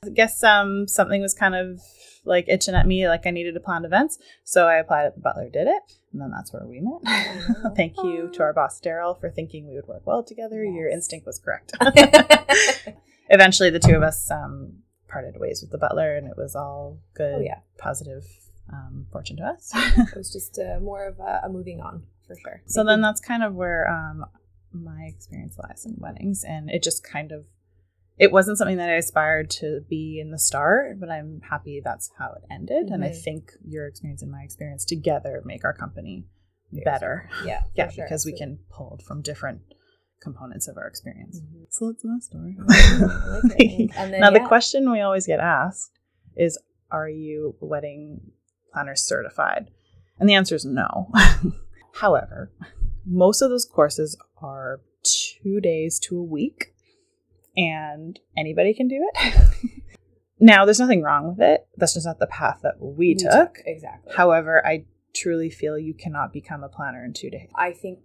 I 0.05 0.09
guess 0.11 0.43
um 0.43 0.87
something 0.89 1.21
was 1.21 1.35
kind 1.35 1.55
of 1.55 1.81
like 2.25 2.47
itching 2.49 2.75
at 2.75 2.87
me 2.87 3.09
like 3.09 3.27
i 3.27 3.31
needed 3.31 3.55
to 3.55 3.61
plan 3.61 3.83
events 3.87 4.19
so 4.45 4.67
i 4.67 4.75
applied 4.75 5.07
at 5.07 5.15
the 5.15 5.23
butler 5.23 5.49
did 5.49 5.67
it 5.67 5.83
and 6.13 6.21
then 6.21 6.31
that's 6.31 6.53
where 6.53 6.67
we 6.67 6.81
met. 6.81 7.01
Thank 7.77 7.97
you 8.03 8.29
to 8.35 8.43
our 8.43 8.53
boss 8.53 8.81
daryl 8.81 9.19
for 9.19 9.31
thinking 9.31 9.67
we 9.69 9.75
would 9.77 9.87
work 9.87 10.03
well 10.07 10.23
together. 10.23 10.63
Your 10.65 10.89
instinct 10.89 11.25
was 11.27 11.39
correct. 11.39 11.73
Eventually 13.29 13.71
the 13.71 13.79
two 13.79 13.95
of 13.95 14.03
us 14.03 14.31
um 14.31 14.79
parted 15.09 15.35
ways 15.39 15.61
with 15.63 15.71
the 15.71 15.79
butler 15.79 16.17
and 16.17 16.27
it 16.27 16.37
was 16.37 16.55
all 16.57 16.99
good 17.15 17.35
Oh, 17.37 17.41
yeah. 17.41 17.59
positive 17.79 18.25
um, 18.73 19.07
fortune 19.11 19.37
to 19.39 19.43
us. 19.45 19.73
It 19.75 20.17
was 20.17 20.33
just 20.33 20.57
uh, 20.59 20.79
more 20.81 21.05
of 21.09 21.19
a, 21.19 21.41
a 21.45 21.49
moving 21.49 21.81
on 21.81 22.05
for 22.29 22.37
sure. 22.41 22.63
So 22.67 22.85
then 22.85 23.01
that's 23.01 23.21
kind 23.21 23.43
of 23.43 23.55
where 23.55 23.89
um, 23.91 24.25
my 24.73 25.05
experience 25.05 25.57
lies 25.59 25.85
in 25.87 25.95
weddings. 25.99 26.45
And 26.45 26.71
it 26.71 26.83
just 26.83 27.03
kind 27.05 27.33
of, 27.33 27.45
it 28.19 28.33
wasn't 28.33 28.59
something 28.59 28.77
that 28.77 28.91
I 28.91 28.95
aspired 28.95 29.51
to 29.51 29.81
be 29.89 30.21
in 30.21 30.31
the 30.31 30.39
start, 30.39 31.01
but 31.01 31.11
I'm 31.11 31.41
happy 31.49 31.81
that's 31.83 32.11
how 32.19 32.33
it 32.37 32.43
ended. 32.51 32.89
And 32.91 33.03
I 33.05 33.09
Mhm. 33.11 33.23
think 33.23 33.53
your 33.65 33.87
experience 33.87 34.23
and 34.23 34.31
my 34.31 34.43
experience 34.43 34.85
together 34.85 35.43
make 35.45 35.65
our 35.65 35.73
company 35.73 36.27
better. 36.85 37.29
yeah, 37.45 37.63
Yeah, 37.75 37.89
sure, 37.89 38.05
because 38.05 38.25
we 38.25 38.33
can 38.33 38.59
pull 38.71 38.99
from 39.05 39.23
different 39.23 39.63
components 40.21 40.69
of 40.69 40.77
our 40.77 40.87
experience. 40.87 41.41
Mhm. 41.41 41.67
So 41.71 41.91
that's 41.93 42.05
my 42.05 42.19
story. 42.19 42.57
I 42.69 43.41
like. 43.49 43.91
And 43.97 44.13
then, 44.13 44.21
now, 44.21 44.31
the 44.31 44.41
question 44.41 44.91
we 44.93 45.01
always 45.01 45.27
get 45.27 45.41
asked 45.41 45.93
is 46.37 46.59
Are 46.91 47.09
you 47.09 47.55
wedding 47.61 48.33
planner 48.73 48.97
certified? 48.97 49.71
And 50.19 50.29
the 50.29 50.35
answer 50.35 50.55
is 50.55 50.65
no. 50.67 51.11
However, 51.95 52.53
most 53.07 53.43
of 53.43 53.51
those 53.51 53.65
courses 53.65 54.17
are 54.43 54.81
two 55.03 55.61
days 55.61 55.99
to 56.01 56.19
a 56.19 56.23
week, 56.23 56.75
and 57.57 58.19
anybody 58.37 58.75
can 58.75 58.89
do 58.89 59.09
it. 59.15 59.49
now, 60.41 60.65
there's 60.65 60.81
nothing 60.81 61.03
wrong 61.03 61.29
with 61.29 61.41
it. 61.41 61.67
That's 61.77 61.95
just 61.95 62.07
not 62.07 62.19
the 62.19 62.27
path 62.27 62.61
that 62.63 62.75
we 62.81 63.09
We 63.09 63.15
took. 63.15 63.59
exactly. 63.65 64.13
However, 64.17 64.65
I 64.67 64.85
truly 65.15 65.51
feel 65.51 65.79
you 65.79 65.95
cannot 65.95 66.33
become 66.33 66.63
a 66.63 66.69
planner 66.69 67.05
in 67.05 67.13
two 67.13 67.31
days. 67.31 67.51
I 67.55 67.73
think 67.73 67.99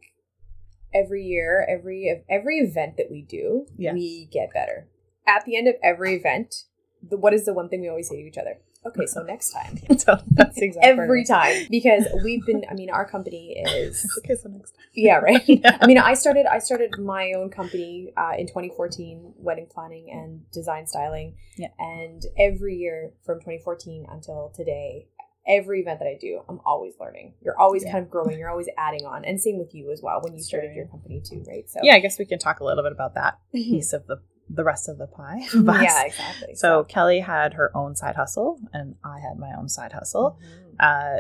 every 0.94 1.24
year, 1.24 1.66
every 1.70 2.24
every 2.30 2.58
event 2.60 2.98
that 2.98 3.08
we 3.12 3.22
do, 3.22 3.68
Yes. 3.78 3.94
we 3.94 4.28
get 4.32 4.54
better. 4.54 4.88
At 5.28 5.44
the 5.46 5.56
end 5.58 5.68
of 5.68 5.76
every 5.84 6.16
event, 6.16 6.64
the, 7.08 7.18
what 7.18 7.34
is 7.34 7.46
the 7.46 7.54
one 7.54 7.70
thing 7.70 7.82
we 7.82 7.90
always 7.90 8.10
say 8.10 8.22
to 8.22 8.28
each 8.28 8.38
other? 8.38 8.58
Okay, 8.86 9.06
so 9.06 9.22
next 9.34 9.52
time. 9.52 9.78
so 9.98 10.18
that's 10.32 10.58
exactly 10.58 10.90
Every 10.92 11.24
time, 11.26 11.66
because 11.70 12.06
we've 12.24 12.46
been. 12.46 12.64
I 12.70 12.74
mean, 12.74 12.90
our 12.90 13.06
company 13.08 13.54
is 13.58 14.06
Okay, 14.20 14.36
so 14.36 14.50
next 14.50 14.72
time. 14.72 14.86
yeah, 14.94 15.18
right. 15.18 15.44
Yeah. 15.48 15.78
I 15.82 15.88
mean, 15.88 15.98
I 15.98 16.14
started 16.14 16.46
I 16.46 16.60
started 16.60 16.98
my 17.00 17.34
own 17.34 17.50
company 17.50 18.12
uh, 18.18 18.34
in 18.38 18.48
2014, 18.48 19.34
wedding 19.38 19.68
planning 19.70 20.10
and 20.12 20.50
design 20.52 20.86
styling. 20.88 21.36
Yeah. 21.58 21.70
And 21.80 22.24
every 22.38 22.76
year 22.76 23.12
from 23.26 23.40
2014 23.40 24.06
until 24.10 24.52
today, 24.56 25.08
every 25.48 25.82
event 25.82 26.00
that 26.00 26.08
I 26.08 26.18
do, 26.20 26.42
I'm 26.50 26.60
always 26.66 26.94
learning. 27.00 27.34
You're 27.42 27.60
always 27.60 27.84
Yeah. 27.84 27.94
kind 27.94 28.04
of 28.04 28.10
growing. 28.12 28.38
You're 28.40 28.50
always 28.50 28.70
adding 28.78 29.06
on, 29.06 29.26
and 29.26 29.40
same 29.42 29.58
with 29.58 29.74
you 29.74 29.92
as 29.92 30.02
well 30.02 30.22
when 30.22 30.34
you 30.34 30.42
started 30.44 30.68
Sure. 30.68 30.74
your 30.76 30.88
company 30.88 31.22
too, 31.22 31.44
right? 31.48 31.70
So 31.70 31.80
yeah, 31.84 31.94
I 31.96 32.00
guess 32.00 32.20
we 32.20 32.26
can 32.26 32.40
talk 32.40 32.60
a 32.60 32.64
little 32.66 32.84
bit 32.84 32.92
about 32.92 33.16
that 33.16 33.40
Mhm. 33.54 33.64
piece 33.64 33.94
of 33.94 34.06
the 34.08 34.18
the 34.50 34.64
rest 34.64 34.88
of 34.90 34.98
the 34.98 35.08
pie. 35.08 35.42
yeah, 35.54 36.06
exactly. 36.06 36.56
So 36.56 36.84
Kelly 36.84 37.20
had 37.20 37.54
her 37.54 37.76
own 37.76 37.96
side 37.96 38.16
hustle, 38.16 38.60
and 38.74 38.96
I 39.04 39.20
had 39.20 39.38
my 39.38 39.52
own 39.58 39.70
side 39.70 39.94
hustle. 39.94 40.40
Mhm. 40.44 40.76
Uh, 40.80 41.20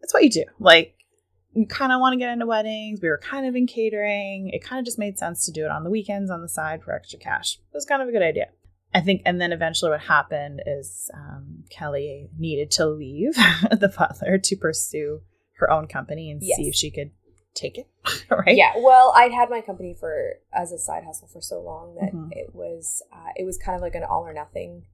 it's 0.00 0.14
what 0.14 0.24
you 0.24 0.30
do. 0.30 0.44
Like 0.58 0.94
you 1.52 1.66
kind 1.66 1.92
of 1.92 2.00
want 2.00 2.12
to 2.14 2.18
get 2.18 2.32
into 2.32 2.46
weddings. 2.46 3.00
We 3.02 3.08
were 3.08 3.18
kind 3.22 3.46
of 3.46 3.56
in 3.56 3.66
catering. 3.66 4.50
It 4.52 4.62
kind 4.62 4.78
of 4.78 4.84
just 4.84 4.98
made 4.98 5.18
sense 5.18 5.44
to 5.46 5.52
do 5.52 5.64
it 5.64 5.70
on 5.70 5.84
the 5.84 5.90
weekends 5.90 6.30
on 6.30 6.42
the 6.42 6.48
side 6.48 6.82
for 6.82 6.92
extra 6.94 7.18
cash. 7.18 7.56
It 7.56 7.74
was 7.74 7.84
kind 7.84 8.02
of 8.02 8.08
a 8.08 8.12
good 8.12 8.22
idea. 8.22 8.46
I 8.92 9.00
think, 9.00 9.22
and 9.24 9.40
then 9.40 9.52
eventually 9.52 9.90
what 9.92 10.00
happened 10.00 10.62
is 10.66 11.10
um, 11.14 11.64
Kelly 11.70 12.28
needed 12.36 12.72
to 12.72 12.86
leave 12.86 13.34
the 13.70 13.92
butler 13.96 14.38
to 14.38 14.56
pursue 14.56 15.20
her 15.58 15.70
own 15.70 15.86
company 15.86 16.30
and 16.30 16.42
see 16.42 16.68
if 16.68 16.74
she 16.74 16.90
could 16.90 17.10
take 17.54 17.78
it. 17.78 17.86
right? 18.30 18.56
Yeah, 18.56 18.72
well, 18.78 19.12
I'd 19.16 19.32
had 19.32 19.50
my 19.50 19.60
company 19.60 19.94
for 19.98 20.34
as 20.52 20.72
a 20.72 20.78
side 20.78 21.04
hustle 21.04 21.28
for 21.28 21.40
so 21.40 21.60
long 21.60 21.94
that 22.00 22.12
Mhm. 22.12 22.30
it 22.32 22.54
was 22.54 23.02
uh, 23.12 23.30
it 23.36 23.44
was 23.44 23.58
kind 23.58 23.76
of 23.76 23.82
like 23.82 23.94
an 23.94 24.04
all 24.04 24.26
or 24.26 24.32
nothing 24.32 24.84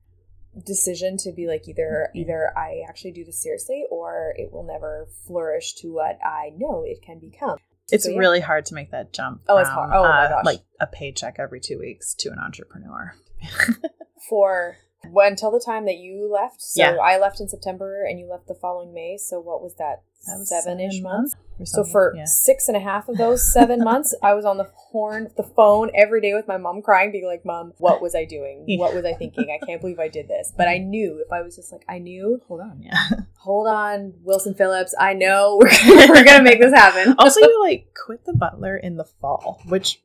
decision 0.64 1.16
to 1.18 1.32
be 1.32 1.46
like 1.46 1.68
either 1.68 2.08
Mhm. 2.14 2.20
either 2.20 2.52
I 2.58 2.82
actually 2.88 3.12
do 3.12 3.24
this 3.24 3.42
seriously 3.42 3.84
or 3.90 4.34
it 4.38 4.52
will 4.52 4.62
never 4.62 5.06
flourish 5.26 5.74
to 5.76 5.92
what 5.92 6.18
I 6.24 6.52
know 6.56 6.82
it 6.82 7.02
can 7.02 7.18
become. 7.18 7.58
It's 7.92 8.04
So, 8.04 8.10
yeah. 8.10 8.18
really 8.18 8.40
hard 8.40 8.64
to 8.66 8.74
make 8.74 8.90
that 8.90 9.12
jump. 9.12 9.42
Oh, 9.48 9.58
it's 9.58 9.68
hard. 9.68 9.90
Oh, 9.94 10.02
my 10.02 10.24
uh, 10.24 10.28
gosh. 10.30 10.44
Like 10.44 10.62
a 10.80 10.86
paycheck 10.86 11.36
every 11.38 11.60
two 11.60 11.78
weeks 11.78 12.14
to 12.14 12.30
an 12.30 12.38
entrepreneur. 12.38 13.14
for 14.28 14.78
well, 15.12 15.28
until 15.28 15.50
the 15.50 15.62
time 15.64 15.84
that 15.86 15.96
you 15.98 16.30
left. 16.32 16.60
So 16.62 16.82
Yeah. 16.82 16.96
I 17.02 17.18
left 17.18 17.40
in 17.40 17.48
September 17.48 18.04
and 18.04 18.18
you 18.18 18.26
left 18.28 18.48
the 18.48 18.54
following 18.54 18.92
May. 18.94 19.16
So 19.18 19.40
what 19.40 19.62
was 19.62 19.74
that? 19.76 20.02
That 20.26 20.38
was 20.40 20.48
seven 20.48 20.80
ish 20.80 21.00
months. 21.02 21.36
or 21.60 21.66
So 21.66 21.84
for 21.84 22.12
yeah. 22.16 22.24
six 22.24 22.66
and 22.66 22.76
a 22.76 22.80
half 22.80 23.08
of 23.08 23.16
those 23.16 23.52
seven 23.52 23.84
months, 23.84 24.12
I 24.24 24.34
was 24.34 24.44
on 24.44 24.56
the 24.56 24.64
horn, 24.74 25.30
the 25.36 25.44
phone 25.44 25.90
every 25.94 26.20
day 26.20 26.34
with 26.34 26.48
my 26.48 26.56
mom, 26.56 26.82
crying, 26.82 27.12
being 27.12 27.26
like, 27.26 27.44
"Mom, 27.44 27.74
what 27.78 28.02
was 28.02 28.16
I 28.16 28.24
doing? 28.24 28.64
Yeah. 28.66 28.78
What 28.78 28.92
was 28.94 29.04
I 29.04 29.12
thinking? 29.14 29.56
I 29.56 29.64
can't 29.64 29.80
believe 29.80 30.00
I 30.00 30.08
did 30.08 30.26
this." 30.26 30.52
But 30.56 30.66
I 30.66 30.78
knew 30.78 31.22
if 31.24 31.30
I 31.32 31.42
was 31.42 31.54
just 31.54 31.70
like, 31.70 31.84
I 31.88 31.98
knew. 31.98 32.40
hold 32.48 32.60
on, 32.60 32.82
yeah. 32.82 33.04
Hold 33.38 33.68
on, 33.68 34.14
Wilson 34.24 34.54
Phillips. 34.54 34.92
I 34.98 35.12
know 35.12 35.56
we're 35.62 35.70
gonna, 35.70 36.06
we're 36.08 36.24
gonna 36.24 36.42
make 36.42 36.58
this 36.58 36.74
happen. 36.74 37.14
also, 37.20 37.38
you 37.38 37.60
like 37.62 37.94
quit 38.04 38.24
the 38.26 38.32
butler 38.32 38.76
in 38.76 38.96
the 38.96 39.04
fall, 39.04 39.62
which 39.68 40.02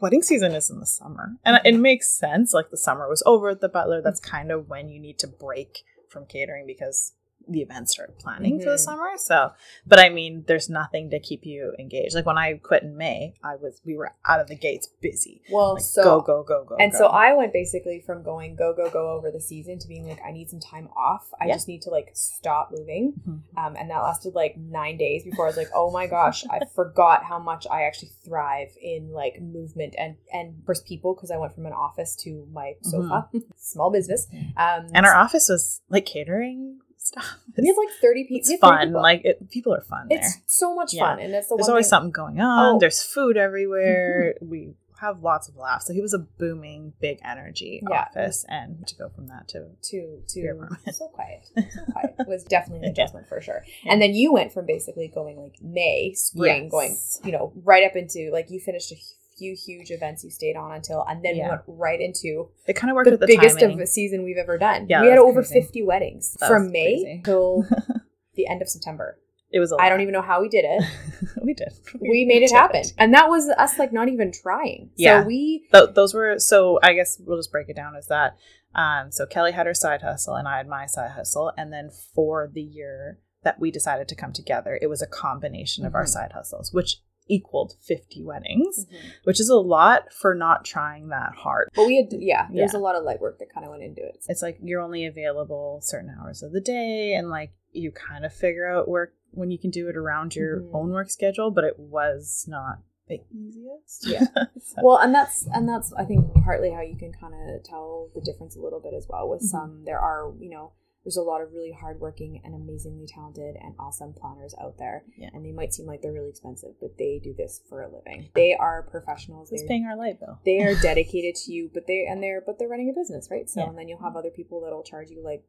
wedding 0.00 0.22
season 0.22 0.52
is 0.54 0.70
in 0.70 0.80
the 0.80 0.86
summer, 0.86 1.36
and 1.44 1.56
it 1.64 1.74
mm-hmm. 1.74 1.82
makes 1.82 2.12
sense. 2.12 2.52
Like 2.52 2.70
the 2.70 2.76
summer 2.76 3.08
was 3.08 3.22
over 3.26 3.48
at 3.50 3.60
the 3.60 3.68
butler. 3.68 4.00
That's 4.02 4.20
mm-hmm. 4.20 4.36
kind 4.36 4.52
of 4.52 4.68
when 4.68 4.88
you 4.88 5.00
need 5.00 5.18
to 5.20 5.26
break 5.26 5.84
from 6.08 6.26
catering 6.26 6.66
because 6.66 7.12
the 7.48 7.60
events 7.60 7.92
start 7.92 8.18
planning 8.18 8.60
for 8.60 8.70
the 8.70 8.76
Mhm. 8.76 8.80
summer. 8.80 9.10
So, 9.16 9.50
but 9.86 9.98
I 9.98 10.08
mean, 10.08 10.44
there's 10.46 10.68
nothing 10.70 11.10
to 11.10 11.18
keep 11.18 11.44
you 11.44 11.74
engaged. 11.78 12.14
Like 12.14 12.26
when 12.26 12.38
I 12.38 12.54
quit 12.54 12.82
in 12.84 12.96
May, 12.96 13.34
I 13.42 13.56
was 13.56 13.80
we 13.84 13.96
were 13.96 14.12
out 14.24 14.40
of 14.40 14.46
the 14.46 14.54
gates 14.54 14.86
busy. 15.00 15.42
Well, 15.50 15.74
Like, 15.74 15.82
so 15.82 16.02
go 16.02 16.20
go 16.20 16.42
go 16.44 16.64
go. 16.64 16.76
And 16.76 16.92
go. 16.92 16.98
so 16.98 17.06
I 17.06 17.32
went 17.34 17.52
basically 17.52 18.00
from 18.00 18.22
going 18.22 18.54
go 18.54 18.72
go 18.72 18.88
go 18.90 19.10
over 19.10 19.30
the 19.30 19.40
season 19.40 19.78
to 19.80 19.88
being 19.88 20.06
like 20.06 20.20
I 20.24 20.30
need 20.32 20.48
some 20.50 20.60
time 20.60 20.88
off. 20.96 21.28
I 21.40 21.46
Yeah. 21.46 21.54
just 21.54 21.66
need 21.68 21.82
to 21.82 21.90
like 21.90 22.10
stop 22.14 22.70
moving. 22.72 23.14
Mhm. 23.28 23.40
Um, 23.56 23.76
and 23.76 23.90
that 23.90 23.98
lasted 23.98 24.34
like 24.34 24.56
nine 24.56 24.96
days 24.96 25.24
before 25.24 25.46
I 25.46 25.48
was 25.48 25.56
like, 25.56 25.70
oh 25.74 25.90
my 25.90 26.06
gosh, 26.06 26.44
I 26.48 26.60
forgot 26.74 27.24
how 27.24 27.38
much 27.38 27.66
I 27.70 27.82
actually 27.82 28.10
thrive 28.24 28.76
in 28.80 29.12
like 29.12 29.40
movement 29.40 29.94
and 29.98 30.16
and 30.32 30.62
first 30.64 30.84
people 30.86 31.14
because 31.14 31.30
I 31.30 31.36
went 31.36 31.54
from 31.54 31.66
an 31.66 31.72
office 31.72 32.14
to 32.16 32.46
my 32.52 32.74
sofa, 32.82 33.28
small 33.56 33.90
business. 33.90 34.26
Um, 34.32 34.80
Mm-hmm. 34.80 34.96
and 34.96 35.06
our 35.06 35.14
office 35.16 35.48
was 35.48 35.80
like 35.88 36.06
catering 36.06 36.78
stuff. 37.10 37.38
we 37.56 37.66
have 37.68 37.76
like 37.76 37.88
thirty 38.00 38.24
pe- 38.24 38.36
it's 38.36 38.48
we 38.48 38.54
have 38.54 38.60
30 38.60 38.76
fun. 38.76 38.88
people. 38.88 39.02
Like 39.02 39.24
it, 39.24 39.50
people 39.50 39.74
are 39.74 39.82
fun 39.82 40.06
it's 40.10 40.34
there. 40.34 40.42
so 40.46 40.74
much 40.74 40.94
Yeah. 40.94 41.02
fun, 41.04 41.20
and 41.20 41.34
it's 41.34 41.48
the 41.48 41.56
There's 41.56 41.68
always 41.68 41.86
thing- 41.86 41.90
something 41.90 42.10
going 42.12 42.40
on. 42.40 42.76
Oh. 42.76 42.78
There's 42.78 43.02
food 43.02 43.36
everywhere. 43.36 44.34
We 44.42 44.74
have 45.00 45.22
lots 45.22 45.48
of 45.48 45.56
laughs. 45.56 45.86
So 45.86 45.94
he 45.94 46.02
was 46.02 46.12
a 46.12 46.18
booming, 46.18 46.92
big 47.00 47.20
energy 47.24 47.82
Yeah. 47.90 48.02
office, 48.02 48.44
and 48.48 48.86
to 48.86 48.94
go 48.96 49.08
from 49.08 49.28
that 49.28 49.48
to 49.48 49.58
to 49.90 50.22
to 50.28 50.40
Your 50.40 50.54
apartment. 50.56 50.94
so 50.94 51.08
quiet, 51.08 51.48
so 51.56 51.84
quiet 51.92 52.14
It 52.18 52.28
was 52.28 52.44
definitely 52.44 52.80
an 52.80 52.84
Yeah. 52.84 52.90
adjustment 52.90 53.26
for 53.26 53.40
sure. 53.40 53.64
Yeah. 53.82 53.92
And 53.92 54.02
then 54.02 54.12
you 54.14 54.32
went 54.32 54.52
from 54.52 54.66
basically 54.66 55.08
going 55.08 55.38
like 55.40 55.56
May, 55.62 56.12
spring, 56.14 56.64
Yes. 56.64 56.70
going 56.70 56.96
you 57.24 57.32
know 57.32 57.52
right 57.64 57.84
up 57.84 57.96
into 57.96 58.30
like 58.30 58.50
you 58.50 58.60
finished 58.60 58.92
a 58.92 58.96
few 59.40 59.56
huge 59.66 59.90
events 59.90 60.22
you 60.22 60.30
stayed 60.30 60.56
on 60.56 60.70
until, 60.72 61.00
and 61.08 61.24
then 61.24 61.34
Yeah. 61.36 61.48
went 61.48 61.62
right 61.66 62.00
into 62.00 62.48
it 62.66 62.74
kind 62.74 62.90
of 62.90 62.94
worked 62.94 63.10
the, 63.10 63.16
the 63.16 63.26
biggest 63.26 63.58
timing. 63.58 63.74
of 63.76 63.80
a 63.80 63.86
season 63.86 64.22
we've 64.24 64.36
ever 64.36 64.56
done. 64.58 64.86
Yeah, 64.88 65.00
we 65.02 65.08
had 65.08 65.18
over 65.18 65.40
crazy. 65.42 65.60
fifty 65.60 65.82
weddings 65.82 66.36
That 66.40 66.48
from 66.48 66.70
May 66.70 67.02
crazy. 67.02 67.22
till 67.24 67.64
the 68.34 68.46
end 68.46 68.60
of 68.62 68.68
September. 68.68 69.18
It 69.52 69.58
was. 69.58 69.72
I 69.78 69.88
don't 69.88 70.00
even 70.00 70.12
know 70.12 70.22
how 70.22 70.40
we 70.42 70.48
did 70.48 70.64
it. 70.64 70.82
we 71.42 71.54
did. 71.54 71.72
We, 72.00 72.24
made 72.24 72.42
it 72.42 72.52
happen, 72.52 72.84
and 72.98 73.12
that 73.14 73.28
was 73.28 73.48
us 73.48 73.78
like 73.80 73.92
not 73.92 74.08
even 74.08 74.30
trying. 74.30 74.90
Yeah. 74.96 75.22
So 75.22 75.26
we 75.26 75.66
Th- 75.72 75.90
those 75.94 76.14
were 76.14 76.38
so. 76.38 76.78
I 76.84 76.92
guess 76.94 77.18
we'll 77.26 77.38
just 77.38 77.50
break 77.50 77.68
it 77.68 77.74
down 77.74 77.96
as 77.96 78.06
that. 78.06 78.36
Um, 78.76 79.10
so 79.10 79.26
Kelly 79.26 79.50
had 79.50 79.66
her 79.66 79.74
side 79.74 80.02
hustle, 80.02 80.34
and 80.36 80.46
I 80.46 80.58
had 80.58 80.68
my 80.68 80.86
side 80.86 81.10
hustle, 81.12 81.50
and 81.56 81.72
then 81.72 81.90
for 82.14 82.48
the 82.54 82.62
year 82.62 83.18
that 83.42 83.58
we 83.58 83.72
decided 83.72 84.06
to 84.08 84.14
come 84.14 84.32
together, 84.32 84.78
it 84.80 84.86
was 84.86 85.02
a 85.02 85.06
combination 85.08 85.84
of 85.84 85.94
our 85.96 86.04
Mhm. 86.04 86.08
side 86.10 86.32
hustles, 86.32 86.72
which 86.72 86.98
equaled 87.30 87.74
fifty 87.80 88.22
weddings, 88.22 88.86
which 89.24 89.40
is 89.40 89.48
a 89.48 89.56
lot 89.56 90.12
for 90.12 90.34
not 90.34 90.64
trying 90.64 91.08
that 91.08 91.32
hard. 91.36 91.68
But 91.74 91.86
we 91.86 91.96
had, 91.96 92.20
yeah, 92.20 92.48
there's 92.52 92.74
Yeah. 92.74 92.78
a 92.78 92.82
lot 92.82 92.96
of 92.96 93.04
legwork 93.04 93.38
that 93.38 93.52
kind 93.52 93.64
of 93.64 93.70
went 93.70 93.82
into 93.82 94.02
it. 94.02 94.24
It's 94.28 94.42
like 94.42 94.58
you're 94.62 94.80
only 94.82 95.06
available 95.06 95.78
certain 95.82 96.14
hours 96.20 96.42
of 96.42 96.52
the 96.52 96.60
day, 96.60 97.14
and 97.14 97.30
like 97.30 97.52
you 97.72 97.92
kind 97.92 98.24
of 98.24 98.32
figure 98.32 98.66
out 98.66 98.88
work 98.88 99.14
when 99.30 99.50
you 99.50 99.58
can 99.58 99.70
do 99.70 99.88
it 99.88 99.96
around 99.96 100.34
your 100.34 100.60
Mhm. 100.60 100.74
own 100.74 100.90
work 100.90 101.08
schedule. 101.08 101.50
But 101.50 101.64
it 101.64 101.78
was 101.78 102.44
not 102.48 102.78
the 103.08 103.20
easiest. 103.32 104.06
Yeah. 104.06 104.26
So- 104.60 104.82
Well, 104.84 104.98
and 104.98 105.14
that's 105.14 105.46
and 105.52 105.68
that's 105.68 105.92
I 105.94 106.04
think 106.04 106.32
partly 106.44 106.70
how 106.70 106.80
you 106.82 106.96
can 106.96 107.12
kind 107.12 107.34
of 107.34 107.62
tell 107.64 108.08
the 108.14 108.20
difference 108.20 108.56
a 108.56 108.60
little 108.60 108.78
bit 108.80 108.92
as 108.94 109.06
well. 109.08 109.28
With 109.28 109.40
Mhm. 109.42 109.46
some, 109.46 109.84
there 109.84 109.98
are 109.98 110.32
you 110.38 110.50
know 110.50 110.72
there's 111.04 111.16
a 111.16 111.22
lot 111.22 111.40
of 111.40 111.52
really 111.52 111.72
hardworking 111.72 112.40
and 112.44 112.54
amazingly 112.54 113.06
talented 113.06 113.56
and 113.56 113.74
awesome 113.78 114.12
planners 114.12 114.54
out 114.60 114.76
there, 114.78 115.04
Yeah. 115.16 115.30
and 115.32 115.44
they 115.44 115.52
might 115.52 115.72
seem 115.72 115.86
like 115.86 116.02
they're 116.02 116.12
really 116.12 116.28
expensive, 116.28 116.74
but 116.80 116.98
they 116.98 117.18
do 117.18 117.32
this 117.32 117.62
for 117.68 117.82
a 117.82 117.88
living. 117.88 118.28
They 118.34 118.54
are 118.54 118.82
professionals. 118.82 119.48
who's 119.50 119.60
They're- 119.62 119.68
paying 119.68 119.86
our 119.86 119.96
light 119.96 120.20
bill? 120.20 120.38
they 120.44 120.60
are 120.62 120.74
dedicated 120.82 121.34
to 121.36 121.52
you, 121.52 121.70
but 121.72 121.86
they 121.86 122.06
and 122.06 122.22
they're 122.22 122.40
but 122.40 122.58
they're 122.58 122.68
running 122.68 122.90
a 122.90 122.92
business, 122.92 123.30
right? 123.30 123.48
So 123.48 123.60
Yeah. 123.60 123.68
and 123.70 123.78
then 123.78 123.88
you'll 123.88 123.98
have 124.02 124.16
other 124.16 124.30
people 124.30 124.60
that'll 124.60 124.82
charge 124.82 125.10
you 125.10 125.22
like 125.22 125.42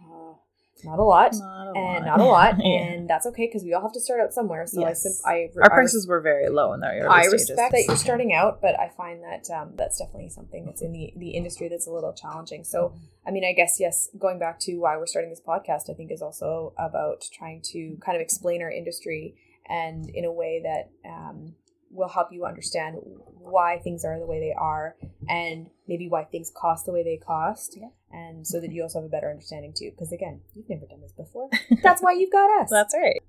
uh, 0.00 0.34
not 0.82 0.98
a 0.98 1.02
lot. 1.04 1.32
Not 1.34 1.68
a 1.68 1.78
and 1.78 2.04
lot. 2.04 2.18
not 2.18 2.20
a 2.20 2.24
lot, 2.24 2.54
Yeah. 2.58 2.78
and 2.82 3.08
that's 3.08 3.26
okay 3.26 3.46
because 3.46 3.62
we 3.62 3.72
all 3.74 3.82
have 3.82 3.92
to 3.92 4.00
start 4.00 4.20
out 4.20 4.32
somewhere. 4.34 4.66
So 4.66 4.80
Yes. 4.80 5.06
I, 5.24 5.38
sim- 5.48 5.56
I 5.56 5.60
Our 5.62 5.72
I 5.72 5.74
prices 5.76 6.06
were 6.06 6.20
very 6.20 6.48
low 6.48 6.72
in 6.72 6.80
the 6.80 6.88
early 6.88 7.06
I 7.08 7.22
stages. 7.22 7.50
respect 7.50 7.72
that 7.72 7.84
you're 7.86 7.96
starting 7.96 8.32
out, 8.34 8.60
but 8.60 8.78
I 8.78 8.88
find 8.88 9.22
that 9.22 9.48
um, 9.50 9.72
that's 9.76 9.98
definitely 9.98 10.30
something 10.30 10.64
that's 10.66 10.82
in 10.82 10.92
the, 10.92 11.12
the 11.16 11.30
industry 11.30 11.68
that's 11.68 11.86
a 11.86 11.92
little 11.92 12.12
challenging. 12.12 12.64
So, 12.64 12.92
I 13.26 13.30
mean, 13.30 13.44
I 13.44 13.52
guess, 13.52 13.76
yes, 13.78 14.08
going 14.18 14.38
back 14.38 14.58
to 14.60 14.76
why 14.78 14.96
we're 14.96 15.06
starting 15.06 15.30
this 15.30 15.40
podcast, 15.46 15.88
I 15.90 15.94
think 15.94 16.10
is 16.10 16.22
also 16.22 16.74
about 16.78 17.24
trying 17.32 17.62
to 17.72 17.96
kind 18.04 18.16
of 18.16 18.20
explain 18.20 18.60
our 18.62 18.70
industry 18.70 19.36
and 19.68 20.08
in 20.10 20.24
a 20.24 20.32
way 20.32 20.60
that 20.64 20.90
um, 21.08 21.54
will 21.94 22.08
help 22.08 22.32
you 22.32 22.44
understand 22.44 22.96
why 23.38 23.78
things 23.78 24.04
are 24.04 24.18
the 24.18 24.26
way 24.26 24.40
they 24.40 24.54
are 24.56 24.96
and 25.28 25.68
maybe 25.86 26.08
why 26.08 26.24
things 26.24 26.50
cost 26.54 26.86
the 26.86 26.92
way 26.92 27.02
they 27.02 27.16
cost. 27.16 27.76
Yeah. 27.80 27.88
And 28.10 28.46
so 28.46 28.60
that 28.60 28.72
you 28.72 28.82
also 28.82 29.00
have 29.00 29.06
a 29.06 29.10
better 29.10 29.30
understanding 29.30 29.72
too. 29.76 29.90
Because 29.90 30.12
again, 30.12 30.40
you've 30.54 30.68
never 30.68 30.86
done 30.86 31.00
this 31.00 31.12
before. 31.12 31.48
That's 31.82 32.02
why 32.02 32.12
you've 32.12 32.32
got 32.32 32.62
us. 32.62 32.70
That's 32.70 32.94
right. 32.94 33.22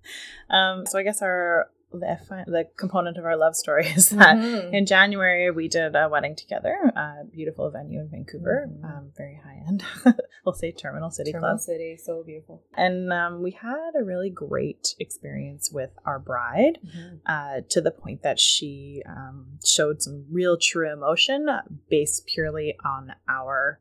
Um, 0.49 0.85
so 0.85 0.97
I 0.97 1.03
guess 1.03 1.21
our 1.21 1.69
the, 1.99 2.17
fi- 2.27 2.43
the 2.47 2.67
component 2.77 3.17
of 3.17 3.25
our 3.25 3.37
love 3.37 3.55
story 3.55 3.87
is 3.95 4.09
that 4.09 4.37
Mhm. 4.37 4.73
in 4.73 4.85
January 4.85 5.49
we 5.51 5.67
did 5.67 5.95
a 5.95 6.09
wedding 6.09 6.35
together, 6.35 6.75
a 6.95 7.23
beautiful 7.31 7.69
venue 7.71 7.99
in 8.01 8.09
Vancouver, 8.09 8.69
Mhm. 8.69 8.83
um, 8.83 9.11
very 9.17 9.39
high 9.43 9.63
end. 9.67 9.83
we'll 10.45 10.53
say 10.53 10.71
Terminal 10.71 11.09
City 11.11 11.31
Terminal 11.31 11.51
Club, 11.51 11.59
City, 11.61 11.97
so 11.97 12.23
beautiful. 12.23 12.63
and 12.75 13.11
um, 13.13 13.41
we 13.41 13.51
had 13.51 13.91
a 13.99 14.03
really 14.03 14.29
great 14.29 14.95
experience 14.99 15.71
with 15.71 15.91
our 16.05 16.19
bride. 16.19 16.79
uh, 17.25 17.61
to 17.69 17.81
the 17.81 17.91
point 17.91 18.21
that 18.23 18.39
she 18.39 19.01
um, 19.07 19.57
showed 19.65 20.01
some 20.01 20.25
real 20.31 20.57
true 20.57 20.91
emotion 20.91 21.47
based 21.89 22.25
purely 22.27 22.75
on 22.85 23.13
our 23.27 23.79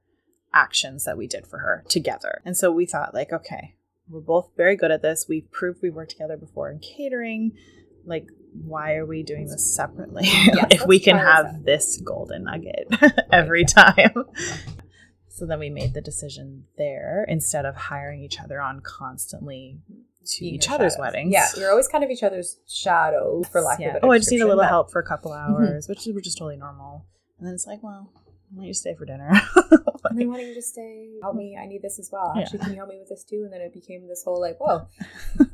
actions 0.53 1.05
that 1.05 1.17
we 1.19 1.27
did 1.27 1.47
for 1.47 1.59
her 1.59 1.85
together. 1.89 2.41
And 2.45 2.57
so 2.57 2.71
we 2.71 2.87
thought, 2.87 3.13
like, 3.15 3.33
okay, 3.33 3.75
we're 4.09 4.21
both 4.21 4.51
very 4.57 4.77
good 4.77 4.91
at 4.91 5.03
this. 5.03 5.27
We've 5.29 5.51
proved 5.51 5.81
we 5.83 5.91
worked 5.91 6.13
together 6.13 6.37
before 6.37 6.71
in 6.71 6.79
catering. 6.79 7.53
Like, 8.07 8.29
why 8.53 8.95
are 8.95 9.07
we 9.07 9.23
doing 9.23 9.47
this 9.49 9.75
separately? 9.75 10.23
Yes, 10.25 10.67
if 10.71 10.87
we 10.87 11.01
can 11.01 11.17
have 11.17 11.47
out. 11.47 11.65
this 11.65 12.01
golden 12.01 12.45
nugget 12.45 12.89
every 13.33 13.65
time. 13.65 14.25
So 15.29 15.47
then 15.47 15.59
we 15.59 15.69
made 15.69 15.95
the 15.95 16.01
decision 16.01 16.67
there 16.79 17.25
instead 17.29 17.65
of 17.67 17.75
hiring 17.75 18.21
each 18.23 18.41
other 18.41 18.61
on 18.61 18.81
constantly 18.81 19.81
to 20.27 20.41
being 20.41 20.55
each 20.55 20.71
other's 20.71 20.93
shadows. 20.93 20.97
weddings. 21.01 21.33
Yeah, 21.33 21.49
you're 21.57 21.71
always 21.73 21.89
kind 21.89 22.05
of 22.05 22.11
each 22.11 22.23
other's 22.23 22.61
shadow, 22.69 23.43
for 23.51 23.61
lack 23.61 23.81
yeah. 23.81 23.87
of 23.89 23.91
a 23.91 23.95
better 23.97 24.07
Oh, 24.07 24.11
I 24.13 24.19
just 24.19 24.31
need 24.31 24.43
a 24.43 24.47
little 24.47 24.63
but- 24.63 24.69
help 24.69 24.93
for 24.93 25.01
a 25.01 25.05
couple 25.05 25.33
Mm-hmm. 25.33 25.55
hours, 25.65 25.89
which 25.89 26.07
is 26.07 26.15
which 26.15 26.29
is 26.29 26.37
totally 26.37 26.57
normal. 26.57 27.07
And 27.41 27.49
then 27.49 27.55
it's 27.55 27.67
like, 27.67 27.83
well, 27.83 28.13
why 28.55 28.63
don't 28.63 28.69
you 28.69 28.75
stay 28.75 28.95
for 28.95 29.05
dinner? 29.05 29.31
And 30.11 30.19
then 30.21 30.29
why 30.29 30.37
don't 30.37 30.47
you 30.49 30.55
just 30.55 30.69
stay? 30.69 31.09
Help 31.23 31.35
me. 31.35 31.57
I 31.61 31.65
need 31.67 31.81
this 31.81 31.99
as 31.99 32.11
well. 32.13 32.35
Yeah. 32.37 32.43
Actually, 32.43 32.59
can 32.59 32.71
you 32.73 32.77
help 32.77 32.91
me 32.91 32.99
with 32.99 33.09
this 33.09 33.25
too? 33.25 33.41
And 33.45 33.53
then 33.53 33.63
it 33.63 33.73
became 33.73 34.07
this 34.07 34.23
whole 34.23 34.39
like, 34.39 34.59
whoa, 34.61 34.87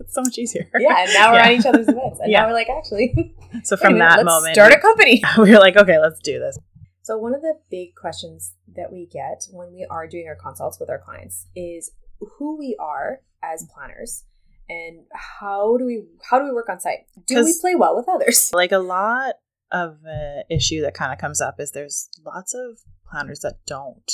it's 0.00 0.12
so 0.14 0.22
much 0.22 0.36
easier. 0.38 0.68
yeah. 0.76 1.04
And 1.04 1.10
now 1.14 1.32
we're 1.32 1.38
Yeah. 1.38 1.46
on 1.46 1.52
each 1.52 1.66
other's 1.66 1.88
events, 1.88 2.18
and 2.20 2.30
Yeah. 2.32 2.40
now 2.42 2.48
we're 2.48 2.54
like, 2.54 2.68
actually, 2.68 3.36
So 3.62 3.76
from 3.76 3.92
minute, 3.94 4.08
that 4.16 4.24
moment, 4.24 4.54
start 4.54 4.72
a 4.72 4.80
company. 4.80 5.22
we 5.38 5.50
were 5.52 5.60
like, 5.60 5.76
okay, 5.76 5.98
let's 6.00 6.18
do 6.20 6.40
this. 6.40 6.58
So 7.02 7.16
one 7.16 7.32
of 7.32 7.42
the 7.42 7.54
big 7.70 7.94
questions 7.94 8.54
that 8.74 8.92
we 8.92 9.06
get 9.06 9.44
when 9.52 9.72
we 9.72 9.86
are 9.88 10.08
doing 10.08 10.26
our 10.26 10.34
consults 10.36 10.80
with 10.80 10.90
our 10.90 10.98
clients 10.98 11.46
is 11.54 11.92
who 12.18 12.58
we 12.58 12.76
are 12.80 13.20
as 13.42 13.66
planners 13.72 14.24
and 14.68 15.04
how 15.14 15.76
do 15.76 15.84
we 15.86 16.02
how 16.28 16.38
do 16.40 16.44
we 16.44 16.52
work 16.52 16.68
on 16.68 16.80
site? 16.80 17.06
Do 17.26 17.44
we 17.44 17.54
play 17.60 17.76
well 17.76 17.96
with 17.96 18.08
others? 18.08 18.50
Like 18.52 18.72
a 18.72 18.78
lot 18.78 19.34
of 19.72 19.98
an 20.04 20.44
issue 20.50 20.80
that 20.83 20.94
kind 20.94 21.12
of 21.12 21.18
comes 21.18 21.40
up 21.40 21.61
is 21.61 21.72
there's 21.72 22.09
lots 22.24 22.54
of 22.54 22.78
planners 23.11 23.40
that 23.40 23.64
don't 23.66 24.11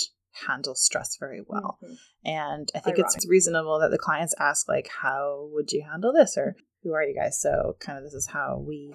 handle 0.47 0.75
stress 0.75 1.17
very 1.17 1.41
well. 1.47 1.79
Mhm. 1.83 1.99
And 2.25 2.73
I 2.75 2.81
think 2.81 2.99
it's 2.99 3.27
reasonable 3.27 3.79
that 3.81 3.91
the 3.91 3.99
clients 3.99 4.35
ask, 4.39 4.69
like, 4.69 4.89
how 4.89 5.49
would 5.53 5.73
you 5.73 5.83
handle 5.83 6.13
this? 6.13 6.37
Or 6.37 6.57
who 6.83 6.93
are 6.93 7.03
you 7.03 7.15
guys? 7.15 7.41
So, 7.41 7.77
kind 7.81 7.97
of, 7.99 8.05
this 8.05 8.15
is 8.15 8.27
how 8.27 8.59
we 8.59 8.95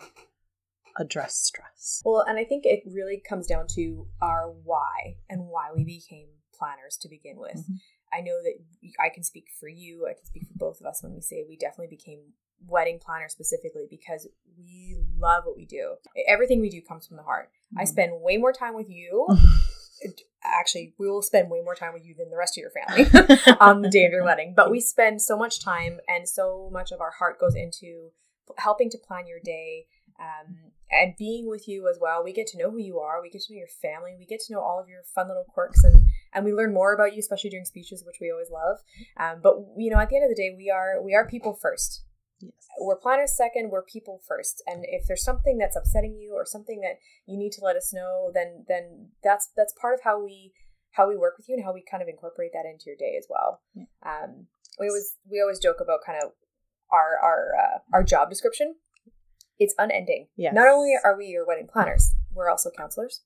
address 0.98 1.36
stress. 1.36 2.02
Well, 2.06 2.22
and 2.28 2.38
I 2.38 2.44
think 2.44 2.66
it 2.66 2.84
really 2.86 3.20
comes 3.20 3.48
down 3.48 3.68
to 3.76 4.08
our 4.22 4.52
why 4.52 5.18
and 5.30 5.48
why 5.48 5.72
we 5.74 5.84
became 5.84 6.28
planners 6.54 6.98
to 6.98 7.10
begin 7.10 7.38
with. 7.40 7.56
Mhm. 7.56 7.80
I 8.12 8.22
know 8.22 8.42
that 8.44 8.60
I 9.00 9.10
can 9.10 9.24
speak 9.24 9.50
for 9.58 9.70
you, 9.70 10.06
I 10.06 10.14
can 10.14 10.26
speak 10.26 10.46
for 10.46 10.54
both 10.56 10.82
of 10.82 10.86
us 10.86 11.02
when 11.02 11.14
we 11.14 11.22
say 11.22 11.44
we 11.48 11.56
definitely 11.56 11.96
became 11.96 12.34
wedding 12.68 13.00
planner 13.00 13.28
specifically 13.30 13.88
because 13.90 14.28
we 14.58 14.98
love 15.18 15.44
what 15.46 15.56
we 15.58 15.66
do. 15.66 15.96
Everything 16.28 16.60
we 16.62 16.70
do 16.70 16.82
comes 16.82 17.08
from 17.08 17.18
the 17.18 17.24
heart. 17.24 17.50
I 17.78 17.84
Mhm. 17.84 17.88
spend 17.88 18.22
way 18.22 18.38
more 18.38 18.54
time 18.54 18.74
with 18.76 18.90
you. 18.90 19.28
Actually, 20.44 20.96
we 20.98 21.08
will 21.10 21.22
spend 21.22 21.50
way 21.52 21.62
more 21.62 21.76
time 21.76 21.94
with 21.94 22.04
you 22.04 22.16
than 22.16 22.32
the 22.32 22.38
rest 22.38 22.58
of 22.58 22.62
your 22.62 22.72
family 22.72 23.06
on 23.60 23.82
the 23.84 23.90
day 23.90 24.06
of 24.06 24.12
your 24.12 24.24
wedding. 24.24 24.54
But 24.56 24.72
we 24.72 24.82
spend 24.94 25.22
so 25.22 25.38
much 25.38 25.60
time 25.64 26.00
and 26.08 26.28
so 26.28 26.70
much 26.72 26.92
of 26.92 27.00
our 27.02 27.12
heart 27.12 27.40
goes 27.40 27.54
into 27.56 28.12
helping 28.58 28.90
to 28.90 28.98
plan 28.98 29.28
your 29.28 29.40
day 29.40 29.86
um, 30.20 30.58
and 30.92 31.14
being 31.18 31.48
with 31.48 31.68
you 31.68 31.88
as 31.88 32.00
well. 32.02 32.24
We 32.24 32.34
get 32.34 32.48
to 32.48 32.58
know 32.58 32.72
who 32.72 32.80
you 32.80 33.00
are. 33.00 33.22
We 33.22 33.30
get 33.30 33.42
to 33.44 33.54
know 33.54 33.60
your 33.60 33.68
family. 33.68 34.16
We 34.18 34.26
get 34.26 34.40
to 34.42 34.54
know 34.54 34.62
all 34.62 34.80
of 34.80 34.90
your 34.90 35.04
fun 35.04 35.28
little 35.28 35.46
quirks 35.48 35.84
and 35.84 36.08
and 36.34 36.46
we 36.46 36.54
learn 36.54 36.74
more 36.74 36.94
about 36.94 37.14
you, 37.14 37.20
especially 37.20 37.50
during 37.50 37.66
speeches, 37.66 38.04
which 38.06 38.18
we 38.22 38.32
always 38.32 38.50
love. 38.50 38.78
Um, 39.18 39.42
but 39.44 39.58
you 39.78 39.92
know, 39.92 39.98
at 40.00 40.10
the 40.10 40.16
end 40.16 40.26
of 40.26 40.30
the 40.30 40.42
day, 40.42 40.54
we 40.58 40.72
are 40.72 41.02
we 41.02 41.14
are 41.14 41.28
people 41.28 41.54
first 41.54 42.04
Yes. 42.42 42.54
we're 42.80 42.96
planners 42.98 43.36
second 43.36 43.70
we're 43.72 43.84
people 43.84 44.22
first 44.28 44.62
and 44.68 44.84
if 44.88 45.06
there's 45.08 45.24
something 45.24 45.58
that's 45.58 45.76
upsetting 45.76 46.16
you 46.16 46.34
or 46.36 46.46
something 46.46 46.82
that 46.82 46.96
you 47.26 47.38
need 47.38 47.52
to 47.54 47.62
let 47.64 47.76
us 47.76 47.94
know 47.94 48.32
then 48.34 48.66
then 48.68 49.10
that's 49.24 49.50
that's 49.56 49.74
part 49.80 49.94
of 49.94 50.02
how 50.04 50.24
we 50.24 50.54
how 50.94 51.08
we 51.08 51.16
work 51.16 51.36
with 51.38 51.48
you 51.48 51.56
and 51.56 51.64
how 51.64 51.74
we 51.74 51.84
kind 51.90 52.02
of 52.04 52.10
incorporate 52.10 52.52
that 52.54 52.66
into 52.66 52.86
your 52.88 52.96
day 52.98 53.16
as 53.18 53.28
well 53.30 53.62
Yeah. 53.76 53.86
um 54.06 54.48
we 54.80 54.88
always 54.88 55.16
we 55.30 55.40
always 55.42 55.60
joke 55.60 55.78
about 55.82 56.00
kind 56.06 56.20
of 56.24 56.32
our 56.92 57.18
our 57.24 57.52
uh, 57.60 57.78
our 57.94 58.04
job 58.04 58.30
description 58.30 58.76
it's 59.60 59.76
unending 59.78 60.28
Yes. 60.36 60.54
not 60.54 60.68
only 60.68 60.94
are 61.04 61.18
we 61.18 61.28
your 61.28 61.46
wedding 61.46 61.68
planners 61.72 62.14
we're 62.34 62.50
also 62.50 62.72
counselors 62.76 63.22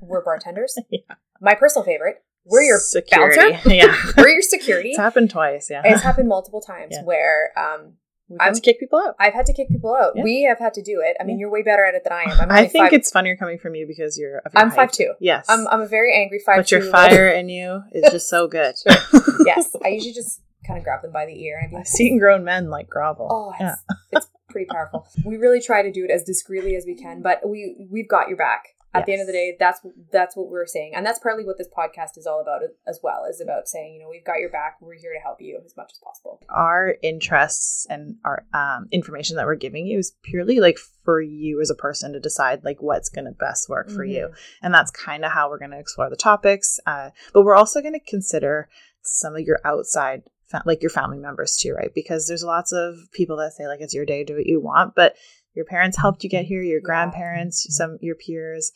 we're 0.00 0.24
bartenders 0.24 0.74
Yeah. 0.90 1.00
my 1.40 1.54
personal 1.54 1.84
favorite 1.84 2.22
we're 2.50 2.62
your 2.62 2.78
security. 2.80 3.36
bouncer. 3.52 3.68
yeah. 3.74 3.94
we're 4.16 4.28
your 4.30 4.42
security 4.42 4.90
It's 4.90 4.98
happened 4.98 5.28
twice. 5.30 5.68
Yeah. 5.70 5.82
it's 5.84 6.02
happened 6.02 6.28
multiple 6.28 6.60
times 6.62 6.92
Yeah. 6.96 7.02
where 7.04 7.52
um 7.58 7.94
We've 8.28 8.38
had 8.40 8.46
I'm- 8.46 8.54
to 8.54 8.60
kick 8.60 8.78
people 8.80 8.98
out. 8.98 9.14
I've 9.18 9.32
had 9.34 9.46
to 9.46 9.52
kick 9.52 9.68
people 9.68 9.94
out. 9.94 10.12
Yeah. 10.14 10.22
We 10.22 10.42
have 10.42 10.58
had 10.58 10.74
to 10.74 10.82
do 10.82 11.00
it. 11.04 11.16
I 11.20 11.24
mean, 11.24 11.36
Yeah. 11.38 11.42
you're 11.42 11.50
way 11.50 11.62
better 11.62 11.84
at 11.84 11.94
it 11.94 12.04
than 12.04 12.12
I 12.12 12.22
am. 12.24 12.40
I'm 12.40 12.50
I 12.50 12.66
think 12.66 12.84
five, 12.86 12.92
it's 12.92 13.10
funnier 13.10 13.36
coming 13.36 13.58
from 13.58 13.74
you 13.74 13.86
because 13.86 14.18
you're. 14.18 14.38
Of 14.38 14.52
your 14.54 14.62
I'm 14.62 14.68
height. 14.70 14.76
five 14.76 14.92
two. 14.92 15.14
Yes. 15.20 15.46
I'm 15.48 15.66
I'm 15.68 15.80
a 15.80 15.86
very 15.88 16.14
angry 16.14 16.38
five 16.44 16.56
but 16.58 16.70
your 16.70 16.80
two. 16.82 16.90
fire 16.90 17.28
in 17.40 17.48
you 17.48 17.82
is 17.92 18.10
just 18.12 18.28
so 18.28 18.46
good. 18.48 18.74
yes, 19.46 19.74
I 19.84 19.88
usually 19.88 20.12
just 20.12 20.40
kind 20.66 20.76
of 20.78 20.84
grab 20.84 21.00
them 21.02 21.12
by 21.12 21.24
the 21.24 21.40
ear 21.44 21.56
and 21.58 21.68
I've 21.68 21.72
like, 21.72 21.86
seen 21.86 22.18
grown 22.18 22.44
men 22.44 22.68
like 22.68 22.88
grovel. 22.88 23.28
"Oh, 23.30 23.52
yeah. 23.58 23.76
it's, 23.76 23.82
it's 24.26 24.28
pretty 24.50 24.66
powerful." 24.66 25.06
We 25.24 25.36
really 25.36 25.60
try 25.60 25.82
to 25.82 25.90
do 25.90 26.04
it 26.04 26.10
as 26.10 26.24
discreetly 26.24 26.76
as 26.76 26.84
we 26.86 26.94
can, 26.94 27.22
but 27.22 27.48
we 27.48 27.76
we've 27.90 28.08
got 28.08 28.28
your 28.28 28.36
back. 28.36 28.74
At 28.98 29.06
the 29.06 29.12
end 29.12 29.20
of 29.20 29.26
the 29.26 29.32
day, 29.32 29.56
that's 29.58 29.80
that's 30.12 30.36
what 30.36 30.48
we're 30.48 30.66
saying, 30.66 30.92
and 30.94 31.04
that's 31.04 31.18
partly 31.18 31.44
what 31.44 31.58
this 31.58 31.68
podcast 31.68 32.16
is 32.16 32.26
all 32.26 32.40
about 32.40 32.62
as 32.86 33.00
well. 33.02 33.24
Is 33.28 33.40
about 33.40 33.68
saying, 33.68 33.94
you 33.94 34.00
know, 34.00 34.08
we've 34.08 34.24
got 34.24 34.38
your 34.38 34.50
back. 34.50 34.76
We're 34.80 34.94
here 34.94 35.12
to 35.12 35.20
help 35.20 35.40
you 35.40 35.60
as 35.64 35.76
much 35.76 35.90
as 35.92 35.98
possible. 35.98 36.40
Our 36.48 36.96
interests 37.02 37.86
and 37.88 38.16
our 38.24 38.44
um, 38.52 38.88
information 38.90 39.36
that 39.36 39.46
we're 39.46 39.54
giving 39.54 39.86
you 39.86 39.98
is 39.98 40.12
purely 40.22 40.60
like 40.60 40.78
for 41.04 41.20
you 41.20 41.60
as 41.60 41.70
a 41.70 41.74
person 41.74 42.12
to 42.12 42.20
decide 42.20 42.64
like 42.64 42.82
what's 42.82 43.08
going 43.08 43.26
to 43.26 43.32
best 43.32 43.68
work 43.68 43.90
for 43.90 44.04
you, 44.04 44.30
and 44.62 44.74
that's 44.74 44.90
kind 44.90 45.24
of 45.24 45.32
how 45.32 45.48
we're 45.48 45.58
going 45.58 45.70
to 45.70 45.78
explore 45.78 46.10
the 46.10 46.16
topics. 46.16 46.80
Uh, 46.86 47.10
but 47.32 47.42
we're 47.42 47.56
also 47.56 47.80
going 47.80 47.94
to 47.94 48.00
consider 48.00 48.68
some 49.02 49.34
of 49.34 49.40
your 49.40 49.60
outside 49.64 50.22
like 50.64 50.82
your 50.82 50.90
family 50.90 51.18
members 51.18 51.56
too, 51.56 51.74
right? 51.74 51.92
Because 51.94 52.26
there's 52.26 52.42
lots 52.42 52.72
of 52.72 52.96
people 53.12 53.36
that 53.36 53.52
say 53.52 53.66
like 53.66 53.80
it's 53.80 53.94
your 53.94 54.06
day, 54.06 54.24
do 54.24 54.36
what 54.36 54.46
you 54.46 54.60
want, 54.60 54.94
but 54.94 55.14
your 55.54 55.64
parents 55.64 55.96
helped 55.96 56.22
you 56.22 56.30
get 56.30 56.44
here, 56.44 56.62
your 56.62 56.80
grandparents, 56.80 57.66
some 57.70 57.98
your 58.00 58.14
peers, 58.14 58.72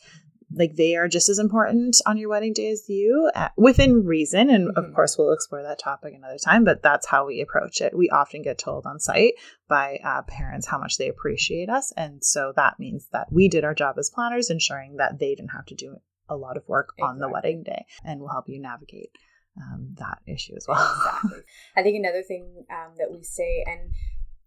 like 0.55 0.75
they 0.75 0.95
are 0.95 1.07
just 1.07 1.29
as 1.29 1.39
important 1.39 1.97
on 2.05 2.17
your 2.17 2.29
wedding 2.29 2.53
day 2.53 2.69
as 2.69 2.87
you 2.87 3.29
uh, 3.35 3.49
within 3.57 4.05
reason 4.05 4.49
and 4.49 4.69
mm-hmm. 4.69 4.77
of 4.77 4.93
course 4.93 5.17
we'll 5.17 5.33
explore 5.33 5.63
that 5.63 5.79
topic 5.79 6.13
another 6.15 6.37
time 6.37 6.63
but 6.63 6.81
that's 6.81 7.07
how 7.07 7.25
we 7.25 7.41
approach 7.41 7.81
it 7.81 7.95
we 7.95 8.09
often 8.09 8.41
get 8.41 8.57
told 8.57 8.85
on 8.85 8.99
site 8.99 9.33
by 9.67 9.99
uh, 10.03 10.21
parents 10.23 10.67
how 10.67 10.77
much 10.77 10.97
they 10.97 11.09
appreciate 11.09 11.69
us 11.69 11.91
and 11.97 12.23
so 12.23 12.53
that 12.55 12.79
means 12.79 13.07
that 13.11 13.31
we 13.31 13.47
did 13.47 13.63
our 13.63 13.73
job 13.73 13.95
as 13.97 14.09
planners 14.09 14.49
ensuring 14.49 14.97
that 14.97 15.19
they 15.19 15.35
didn't 15.35 15.51
have 15.51 15.65
to 15.65 15.75
do 15.75 15.95
a 16.29 16.35
lot 16.35 16.57
of 16.57 16.63
work 16.67 16.93
exactly. 16.97 17.09
on 17.09 17.19
the 17.19 17.29
wedding 17.29 17.63
day 17.63 17.85
and 18.03 18.19
we'll 18.19 18.29
help 18.29 18.45
you 18.47 18.61
navigate 18.61 19.11
um, 19.57 19.95
that 19.99 20.19
issue 20.25 20.53
as 20.55 20.65
well 20.67 20.95
exactly 20.97 21.39
i 21.77 21.83
think 21.83 21.97
another 21.97 22.23
thing 22.23 22.65
um, 22.71 22.93
that 22.97 23.11
we 23.11 23.23
say 23.23 23.63
and 23.67 23.91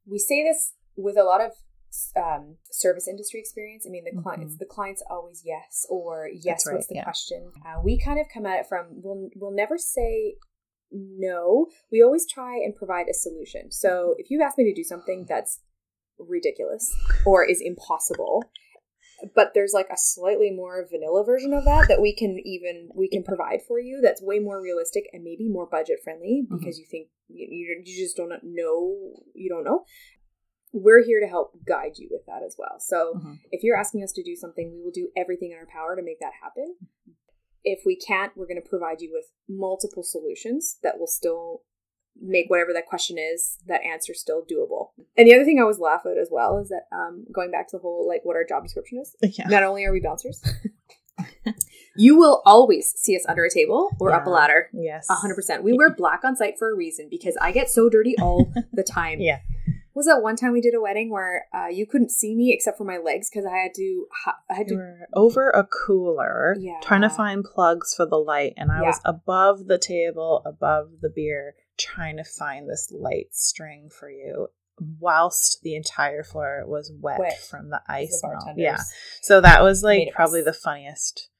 we 0.06 0.18
say 0.18 0.42
this 0.42 0.72
with 0.96 1.16
a 1.16 1.22
lot 1.22 1.40
of 1.40 1.52
um, 2.16 2.56
service 2.70 3.08
industry 3.08 3.40
experience. 3.40 3.84
I 3.86 3.90
mean, 3.90 4.04
the 4.04 4.20
clients, 4.20 4.54
mm-hmm. 4.54 4.58
the 4.58 4.66
clients 4.66 5.02
always 5.10 5.42
yes 5.44 5.86
or 5.88 6.28
yes. 6.32 6.66
Right, 6.66 6.74
what's 6.74 6.86
the 6.86 6.96
yeah. 6.96 7.04
question? 7.04 7.52
Uh, 7.64 7.80
we 7.82 7.98
kind 7.98 8.20
of 8.20 8.26
come 8.32 8.46
at 8.46 8.60
it 8.60 8.66
from 8.68 8.86
we'll 8.90 9.28
we'll 9.36 9.54
never 9.54 9.78
say 9.78 10.34
no. 10.92 11.66
We 11.90 12.02
always 12.02 12.26
try 12.30 12.56
and 12.56 12.74
provide 12.74 13.06
a 13.08 13.14
solution. 13.14 13.70
So 13.70 14.14
if 14.18 14.30
you 14.30 14.42
ask 14.42 14.58
me 14.58 14.64
to 14.64 14.74
do 14.74 14.84
something 14.84 15.26
that's 15.28 15.60
ridiculous 16.18 16.94
or 17.26 17.44
is 17.44 17.60
impossible 17.60 18.44
but 19.34 19.52
there's 19.54 19.72
like 19.72 19.88
a 19.90 19.96
slightly 19.96 20.50
more 20.50 20.86
vanilla 20.90 21.24
version 21.24 21.52
of 21.52 21.64
that 21.64 21.88
that 21.88 22.00
we 22.00 22.14
can 22.14 22.38
even 22.44 22.88
we 22.94 23.08
can 23.08 23.22
provide 23.22 23.60
for 23.66 23.78
you 23.78 24.00
that's 24.02 24.22
way 24.22 24.38
more 24.38 24.60
realistic 24.60 25.04
and 25.12 25.24
maybe 25.24 25.48
more 25.48 25.66
budget 25.66 25.98
friendly 26.02 26.42
mm-hmm. 26.44 26.56
because 26.56 26.76
mm-hmm. 26.76 26.80
you 26.80 26.86
think 26.90 27.08
you, 27.28 27.82
you 27.84 28.04
just 28.04 28.16
don't 28.16 28.32
know 28.42 28.94
you 29.34 29.48
don't 29.48 29.64
know 29.64 29.84
we're 30.72 31.02
here 31.04 31.20
to 31.20 31.26
help 31.26 31.52
guide 31.66 31.92
you 31.96 32.08
with 32.10 32.26
that 32.26 32.42
as 32.44 32.56
well. 32.58 32.76
So 32.78 33.14
mm-hmm. 33.16 33.34
if 33.50 33.62
you're 33.62 33.76
asking 33.76 34.02
us 34.02 34.12
to 34.12 34.22
do 34.22 34.36
something, 34.36 34.72
we 34.72 34.82
will 34.82 34.90
do 34.90 35.08
everything 35.16 35.52
in 35.52 35.58
our 35.58 35.66
power 35.66 35.96
to 35.96 36.02
make 36.02 36.20
that 36.20 36.32
happen. 36.42 36.76
If 37.64 37.80
we 37.84 37.96
can't, 37.96 38.32
we're 38.36 38.46
going 38.46 38.62
to 38.62 38.68
provide 38.68 39.00
you 39.00 39.10
with 39.12 39.26
multiple 39.48 40.02
solutions 40.02 40.78
that 40.82 40.98
will 40.98 41.06
still 41.06 41.62
make 42.20 42.48
whatever 42.48 42.72
that 42.72 42.86
question 42.86 43.16
is, 43.18 43.58
that 43.66 43.82
answer 43.82 44.14
still 44.14 44.42
doable. 44.42 44.90
And 45.16 45.28
the 45.28 45.34
other 45.34 45.44
thing 45.44 45.58
I 45.58 45.62
always 45.62 45.78
laugh 45.78 46.02
at 46.06 46.16
as 46.16 46.28
well 46.30 46.58
is 46.58 46.68
that 46.68 46.84
um, 46.92 47.26
going 47.32 47.50
back 47.50 47.68
to 47.68 47.76
the 47.76 47.80
whole 47.80 48.06
like 48.08 48.20
what 48.24 48.36
our 48.36 48.44
job 48.44 48.62
description 48.62 48.98
is, 48.98 49.14
yeah. 49.36 49.48
not 49.48 49.62
only 49.62 49.84
are 49.84 49.92
we 49.92 50.00
bouncers, 50.00 50.42
you 51.96 52.16
will 52.16 52.42
always 52.46 52.92
see 52.96 53.16
us 53.16 53.24
under 53.28 53.44
a 53.44 53.50
table 53.50 53.90
or 54.00 54.10
yeah. 54.10 54.16
up 54.16 54.26
a 54.26 54.30
ladder. 54.30 54.70
Yes. 54.72 55.08
100%. 55.10 55.62
We 55.62 55.72
wear 55.74 55.94
black 55.94 56.24
on 56.24 56.36
site 56.36 56.54
for 56.58 56.70
a 56.70 56.74
reason 56.74 57.08
because 57.10 57.36
I 57.40 57.52
get 57.52 57.68
so 57.68 57.88
dirty 57.88 58.14
all 58.18 58.52
the 58.72 58.84
time. 58.84 59.20
yeah 59.20 59.40
was 59.96 60.04
that 60.04 60.22
one 60.22 60.36
time 60.36 60.52
we 60.52 60.60
did 60.60 60.74
a 60.74 60.80
wedding 60.80 61.10
where 61.10 61.46
uh, 61.54 61.68
you 61.68 61.86
couldn't 61.86 62.10
see 62.10 62.36
me 62.36 62.52
except 62.52 62.76
for 62.76 62.84
my 62.84 62.98
legs 62.98 63.30
because 63.30 63.46
I 63.46 63.56
had 63.56 63.72
to 63.74 64.06
I 64.50 64.54
had 64.54 64.68
to 64.68 64.94
over 65.14 65.48
a 65.48 65.64
cooler 65.64 66.54
yeah. 66.60 66.78
trying 66.82 67.00
to 67.00 67.08
find 67.08 67.42
plugs 67.42 67.94
for 67.96 68.04
the 68.04 68.18
light 68.18 68.52
and 68.58 68.70
I 68.70 68.82
yeah. 68.82 68.88
was 68.88 69.00
above 69.06 69.66
the 69.66 69.78
table 69.78 70.42
above 70.44 71.00
the 71.00 71.08
beer 71.08 71.54
trying 71.78 72.18
to 72.18 72.24
find 72.24 72.68
this 72.68 72.92
light 72.92 73.28
string 73.32 73.88
for 73.88 74.10
you 74.10 74.48
whilst 75.00 75.62
the 75.62 75.74
entire 75.74 76.22
floor 76.22 76.64
was 76.66 76.92
wet, 77.00 77.18
wet. 77.18 77.42
from 77.42 77.70
the 77.70 77.80
ice 77.88 78.20
the 78.20 78.54
yeah 78.58 78.80
so 79.22 79.40
that 79.40 79.62
was 79.62 79.82
like 79.82 80.10
probably 80.12 80.42
the 80.42 80.52
funniest 80.52 81.30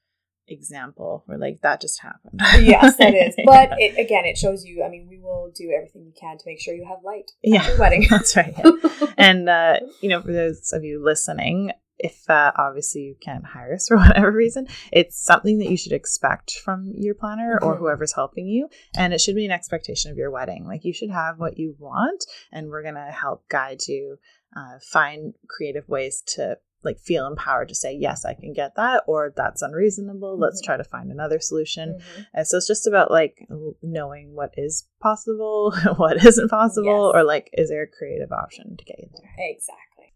example 0.49 1.23
where 1.27 1.39
like 1.39 1.61
that 1.63 1.81
just 1.81 2.01
happened. 2.01 2.41
yes, 2.61 2.97
that 2.97 3.15
is. 3.15 3.35
But 3.47 3.73
it, 3.79 3.99
again, 3.99 4.25
it 4.25 4.37
shows 4.37 4.65
you. 4.65 4.83
I 4.85 4.89
mean, 4.89 5.07
we 5.09 5.19
will 5.19 5.51
do 5.55 5.73
everything 5.75 6.05
we 6.05 6.13
can 6.13 6.39
to 6.39 6.45
make 6.47 6.61
sure 6.61 6.75
you 6.75 6.85
have 6.85 6.99
light. 7.05 7.31
Yeah, 7.43 7.67
your 7.67 7.79
wedding. 7.79 8.07
That's 8.11 8.37
right. 8.37 8.55
Yeah. 8.57 9.07
and 9.17 9.49
uh, 9.49 9.81
you 10.01 10.09
know, 10.09 10.21
for 10.23 10.33
those 10.33 10.73
of 10.73 10.85
you 10.85 11.03
listening, 11.03 11.73
if 11.99 12.29
uh, 12.29 12.53
obviously 12.57 13.03
you 13.03 13.17
can't 13.21 13.45
hire 13.45 13.75
us 13.75 13.89
for 13.89 13.97
whatever 13.97 14.31
reason, 14.33 14.67
it's 14.93 15.17
something 15.17 15.59
that 15.59 15.71
you 15.71 15.77
should 15.77 15.93
expect 15.93 16.53
from 16.53 16.93
your 16.95 17.15
planner 17.15 17.59
or 17.63 17.73
mm-hmm. 17.73 17.83
whoever's 17.85 18.15
helping 18.15 18.47
you, 18.47 18.69
and 18.97 19.13
it 19.13 19.21
should 19.21 19.37
be 19.37 19.47
an 19.47 19.53
expectation 19.53 20.11
of 20.11 20.17
your 20.17 20.31
wedding. 20.31 20.67
Like 20.67 20.85
you 20.85 20.93
should 20.93 21.11
have 21.11 21.39
what 21.39 21.59
you 21.59 21.77
want, 21.79 22.25
and 22.53 22.69
we're 22.69 22.83
gonna 22.83 23.11
help 23.11 23.49
guide 23.49 23.83
you. 23.87 24.19
Uh, 24.57 24.79
find 24.81 25.35
creative 25.49 25.87
ways 25.87 26.23
to 26.27 26.57
like 26.87 26.99
feel 27.01 27.27
empowered 27.27 27.69
to 27.69 27.75
say 27.75 27.95
yes 27.95 28.25
i 28.25 28.33
can 28.33 28.53
get 28.53 28.75
that 28.77 29.03
or 29.07 29.33
that's 29.37 29.63
unreasonable 29.63 30.35
mm-hmm. 30.35 30.43
let's 30.43 30.63
try 30.63 30.77
to 30.77 30.85
find 30.85 31.11
another 31.11 31.41
solution 31.41 31.99
mm-hmm. 31.99 32.23
and 32.35 32.47
so 32.47 32.57
it's 32.57 32.67
just 32.67 32.87
about 32.87 33.11
like 33.11 33.47
knowing 33.83 34.35
what 34.35 34.55
is 34.57 34.89
possible 35.03 35.75
what 35.97 36.25
isn't 36.25 36.49
possible 36.49 37.13
yes. 37.13 37.21
or 37.21 37.25
like 37.25 37.51
is 37.53 37.69
there 37.69 37.83
a 37.83 37.87
creative 37.87 38.33
option 38.33 38.77
to 38.77 38.85
get 38.85 38.99
you 38.99 39.09
there 39.13 39.31
exactly 39.51 40.13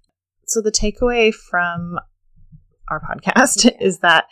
so 0.46 0.60
the 0.62 0.72
takeaway 0.72 1.34
from 1.34 1.98
our 2.88 3.00
podcast 3.00 3.64
yeah. 3.64 3.76
is 3.80 3.98
that 3.98 4.26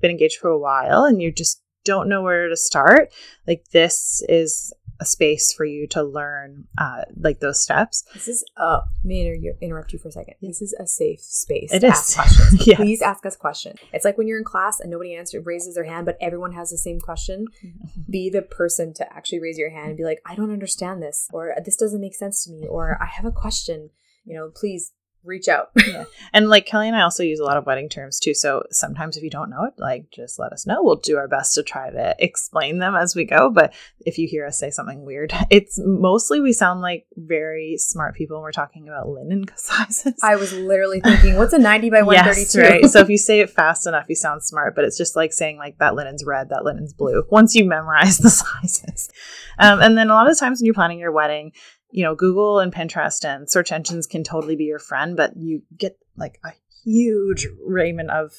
been 0.00 0.10
engaged 0.10 0.38
for 0.38 0.50
a 0.50 0.58
while 0.58 1.04
and 1.04 1.22
you 1.22 1.30
just 1.30 1.62
don't 1.84 2.08
know 2.08 2.22
where 2.22 2.48
to 2.48 2.56
start 2.56 3.12
like 3.46 3.64
this 3.72 4.22
is 4.28 4.72
a 5.02 5.04
space 5.04 5.52
for 5.52 5.64
you 5.64 5.86
to 5.88 6.02
learn 6.02 6.68
uh, 6.78 7.02
like 7.20 7.40
those 7.40 7.60
steps. 7.60 8.04
This 8.14 8.28
is 8.28 8.44
uh 8.56 8.80
may 9.02 9.26
inter- 9.26 9.58
interrupt 9.60 9.92
you 9.92 9.98
for 9.98 10.08
a 10.08 10.12
second. 10.12 10.34
This 10.40 10.62
is 10.62 10.72
a 10.78 10.86
safe 10.86 11.20
space. 11.20 11.72
It 11.72 11.80
to 11.80 11.88
is. 11.88 11.92
Ask 11.92 12.14
questions. 12.20 12.66
yes. 12.66 12.76
Please 12.76 13.02
ask 13.02 13.26
us 13.26 13.36
questions. 13.36 13.80
It's 13.92 14.04
like 14.04 14.16
when 14.16 14.28
you're 14.28 14.38
in 14.38 14.44
class 14.44 14.78
and 14.80 14.90
nobody 14.90 15.16
answers 15.16 15.44
raises 15.44 15.74
their 15.74 15.84
hand, 15.84 16.06
but 16.06 16.16
everyone 16.20 16.52
has 16.52 16.70
the 16.70 16.78
same 16.78 17.00
question. 17.00 17.46
be 18.08 18.30
the 18.30 18.42
person 18.42 18.94
to 18.94 19.12
actually 19.12 19.40
raise 19.40 19.58
your 19.58 19.70
hand 19.70 19.88
and 19.88 19.96
be 19.96 20.04
like, 20.04 20.20
I 20.24 20.36
don't 20.36 20.52
understand 20.52 21.02
this, 21.02 21.28
or 21.32 21.52
this 21.64 21.76
doesn't 21.76 22.00
make 22.00 22.14
sense 22.14 22.44
to 22.44 22.50
me, 22.52 22.66
or 22.68 22.96
I 23.02 23.06
have 23.06 23.26
a 23.26 23.32
question. 23.32 23.90
You 24.24 24.34
know, 24.36 24.50
please 24.54 24.92
reach 25.24 25.48
out. 25.48 25.70
yeah. 25.86 26.04
And 26.32 26.48
like 26.48 26.66
Kelly 26.66 26.88
and 26.88 26.96
I 26.96 27.02
also 27.02 27.22
use 27.22 27.38
a 27.38 27.44
lot 27.44 27.56
of 27.56 27.66
wedding 27.66 27.88
terms 27.88 28.18
too. 28.18 28.34
So 28.34 28.64
sometimes 28.70 29.16
if 29.16 29.22
you 29.22 29.30
don't 29.30 29.50
know 29.50 29.64
it, 29.64 29.74
like 29.78 30.10
just 30.10 30.38
let 30.38 30.52
us 30.52 30.66
know. 30.66 30.82
We'll 30.82 30.96
do 30.96 31.16
our 31.16 31.28
best 31.28 31.54
to 31.54 31.62
try 31.62 31.90
to 31.90 32.14
explain 32.18 32.78
them 32.78 32.94
as 32.94 33.14
we 33.14 33.24
go. 33.24 33.50
But 33.50 33.72
if 34.00 34.18
you 34.18 34.26
hear 34.28 34.46
us 34.46 34.58
say 34.58 34.70
something 34.70 35.04
weird, 35.04 35.32
it's 35.50 35.78
mostly 35.84 36.40
we 36.40 36.52
sound 36.52 36.80
like 36.80 37.06
very 37.16 37.76
smart 37.78 38.14
people 38.14 38.36
when 38.36 38.42
we're 38.42 38.52
talking 38.52 38.88
about 38.88 39.08
linen 39.08 39.44
sizes. 39.56 40.14
I 40.22 40.36
was 40.36 40.52
literally 40.52 41.00
thinking, 41.00 41.36
what's 41.36 41.52
a 41.52 41.58
90 41.58 41.90
by 41.90 42.02
132? 42.02 42.58
yes, 42.58 42.70
right. 42.70 42.90
So 42.90 43.00
if 43.00 43.08
you 43.08 43.18
say 43.18 43.40
it 43.40 43.50
fast 43.50 43.86
enough, 43.86 44.06
you 44.08 44.16
sound 44.16 44.42
smart, 44.42 44.74
but 44.74 44.84
it's 44.84 44.98
just 44.98 45.16
like 45.16 45.32
saying 45.32 45.58
like 45.58 45.78
that 45.78 45.94
linen's 45.94 46.24
red, 46.24 46.48
that 46.50 46.64
linen's 46.64 46.92
blue. 46.92 47.24
Once 47.30 47.54
you 47.54 47.64
memorize 47.64 48.18
the 48.18 48.30
sizes. 48.30 49.10
Um, 49.58 49.80
and 49.80 49.96
then 49.96 50.10
a 50.10 50.14
lot 50.14 50.30
of 50.30 50.38
times 50.38 50.60
when 50.60 50.66
you're 50.66 50.74
planning 50.74 50.98
your 50.98 51.12
wedding, 51.12 51.52
you 51.92 52.02
know, 52.02 52.14
Google 52.14 52.58
and 52.58 52.74
Pinterest 52.74 53.24
and 53.24 53.48
search 53.48 53.70
engines 53.70 54.06
can 54.06 54.24
totally 54.24 54.56
be 54.56 54.64
your 54.64 54.78
friend, 54.78 55.16
but 55.16 55.36
you 55.36 55.62
get 55.76 55.98
like 56.16 56.40
a 56.44 56.52
huge 56.84 57.46
raiment 57.64 58.10
of 58.10 58.32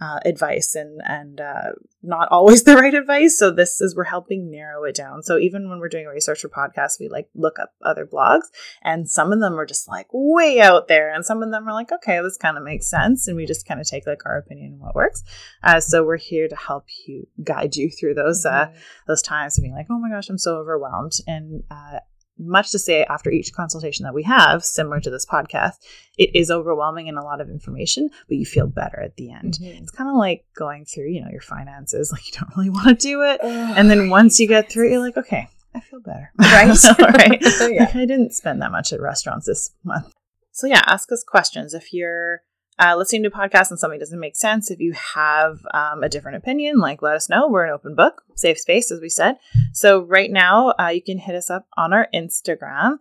uh, 0.00 0.18
advice 0.24 0.74
and 0.74 1.00
and 1.04 1.40
uh, 1.40 1.70
not 2.02 2.26
always 2.32 2.64
the 2.64 2.74
right 2.82 2.94
advice. 2.94 3.38
So 3.38 3.52
this 3.52 3.80
is 3.80 3.94
we're 3.94 4.04
helping 4.04 4.50
narrow 4.50 4.82
it 4.84 4.96
down. 4.96 5.22
So 5.22 5.38
even 5.38 5.68
when 5.68 5.78
we're 5.78 5.88
doing 5.88 6.06
research 6.06 6.40
for 6.40 6.48
podcasts, 6.48 6.98
we 6.98 7.08
like 7.08 7.28
look 7.34 7.58
up 7.60 7.72
other 7.82 8.04
blogs, 8.04 8.46
and 8.82 9.08
some 9.08 9.32
of 9.32 9.40
them 9.40 9.58
are 9.58 9.66
just 9.66 9.86
like 9.88 10.08
way 10.12 10.60
out 10.60 10.88
there, 10.88 11.12
and 11.12 11.24
some 11.24 11.42
of 11.42 11.52
them 11.52 11.68
are 11.68 11.72
like, 11.72 11.92
okay, 11.92 12.20
this 12.20 12.36
kind 12.36 12.56
of 12.56 12.64
makes 12.64 12.88
sense, 12.88 13.28
and 13.28 13.36
we 13.36 13.46
just 13.46 13.66
kind 13.66 13.80
of 13.80 13.86
take 13.86 14.06
like 14.06 14.26
our 14.26 14.38
opinion 14.38 14.74
on 14.74 14.80
what 14.80 14.94
works. 14.94 15.22
Uh, 15.62 15.78
so 15.78 16.04
we're 16.04 16.16
here 16.16 16.48
to 16.48 16.56
help 16.56 16.86
you 17.06 17.28
guide 17.44 17.76
you 17.76 17.88
through 17.88 18.14
those 18.14 18.44
uh, 18.44 18.66
mm-hmm. 18.66 18.76
those 19.06 19.22
times 19.22 19.56
of 19.56 19.62
being 19.62 19.74
like, 19.74 19.86
oh 19.88 19.98
my 19.98 20.10
gosh, 20.10 20.28
I'm 20.28 20.38
so 20.38 20.56
overwhelmed, 20.56 21.12
and 21.28 21.62
uh, 21.70 21.98
much 22.38 22.70
to 22.72 22.78
say 22.78 23.04
after 23.04 23.30
each 23.30 23.52
consultation 23.52 24.04
that 24.04 24.14
we 24.14 24.22
have, 24.22 24.64
similar 24.64 25.00
to 25.00 25.10
this 25.10 25.26
podcast, 25.26 25.74
it 26.18 26.34
is 26.34 26.50
overwhelming 26.50 27.08
and 27.08 27.18
a 27.18 27.22
lot 27.22 27.40
of 27.40 27.48
information, 27.48 28.10
but 28.28 28.36
you 28.36 28.44
feel 28.44 28.66
better 28.66 29.00
at 29.00 29.16
the 29.16 29.30
end. 29.30 29.54
Mm-hmm. 29.54 29.82
It's 29.82 29.90
kind 29.90 30.10
of 30.10 30.16
like 30.16 30.44
going 30.54 30.84
through, 30.84 31.10
you 31.10 31.22
know, 31.22 31.30
your 31.30 31.40
finances, 31.40 32.10
like 32.12 32.26
you 32.26 32.32
don't 32.38 32.56
really 32.56 32.70
want 32.70 32.86
to 32.88 32.94
do 32.94 33.22
it. 33.22 33.40
and 33.42 33.90
then 33.90 34.10
once 34.10 34.40
you 34.40 34.48
get 34.48 34.70
through 34.70 34.88
it, 34.88 34.92
you're 34.92 35.00
like, 35.00 35.16
okay, 35.16 35.48
I 35.74 35.80
feel 35.80 36.00
better. 36.00 36.32
Right. 36.38 36.68
right. 36.98 37.40
yeah. 37.70 37.84
Like 37.84 37.96
I 37.96 38.06
didn't 38.06 38.34
spend 38.34 38.60
that 38.62 38.72
much 38.72 38.92
at 38.92 39.00
restaurants 39.00 39.46
this 39.46 39.70
month. 39.84 40.12
So 40.52 40.66
yeah, 40.66 40.82
ask 40.86 41.10
us 41.12 41.24
questions. 41.24 41.72
If 41.72 41.92
you're 41.92 42.42
uh, 42.82 42.96
listening 42.96 43.22
to 43.22 43.28
a 43.28 43.30
podcast 43.30 43.70
and 43.70 43.78
something 43.78 44.00
doesn't 44.00 44.18
make 44.18 44.34
sense, 44.34 44.70
if 44.70 44.80
you 44.80 44.92
have 44.92 45.60
um, 45.72 46.02
a 46.02 46.08
different 46.08 46.36
opinion, 46.36 46.78
like 46.78 47.00
let 47.00 47.14
us 47.14 47.28
know. 47.28 47.48
We're 47.48 47.66
an 47.66 47.72
open 47.72 47.94
book, 47.94 48.22
safe 48.34 48.58
space, 48.58 48.90
as 48.90 49.00
we 49.00 49.08
said. 49.08 49.36
So 49.72 50.00
right 50.00 50.30
now, 50.30 50.74
uh, 50.80 50.88
you 50.88 51.02
can 51.02 51.18
hit 51.18 51.36
us 51.36 51.48
up 51.48 51.66
on 51.76 51.92
our 51.92 52.08
Instagram 52.12 52.98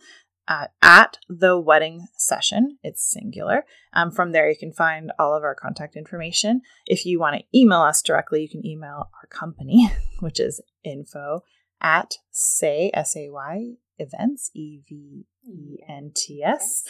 uh, 0.47 0.67
at 0.83 1.17
the 1.29 1.59
wedding 1.59 2.05
session. 2.15 2.77
It's 2.83 3.03
singular. 3.03 3.65
Um, 3.93 4.11
from 4.11 4.33
there, 4.33 4.49
you 4.49 4.55
can 4.55 4.71
find 4.71 5.11
all 5.17 5.35
of 5.35 5.43
our 5.43 5.55
contact 5.55 5.95
information. 5.95 6.61
If 6.85 7.05
you 7.05 7.19
want 7.19 7.37
to 7.37 7.57
email 7.57 7.81
us 7.81 8.03
directly, 8.03 8.43
you 8.43 8.49
can 8.49 8.65
email 8.65 9.09
our 9.15 9.27
company, 9.31 9.91
which 10.19 10.39
is 10.39 10.61
info 10.83 11.41
at 11.81 12.17
say 12.29 12.91
s 12.93 13.15
a 13.15 13.29
y 13.31 13.77
events 13.97 14.51
e 14.53 14.81
v 14.87 15.25
e 15.43 15.77
n 15.87 16.11
t 16.13 16.43
s 16.43 16.83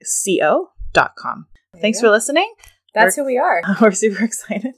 c 0.00 0.40
o 0.40 0.68
dot 0.92 1.16
com. 1.16 1.46
Thanks 1.80 2.00
for 2.00 2.10
listening. 2.10 2.52
That's 2.94 3.16
we're, 3.16 3.24
who 3.24 3.26
we 3.26 3.38
are. 3.38 3.62
We're 3.80 3.92
super 3.92 4.24
excited 4.24 4.74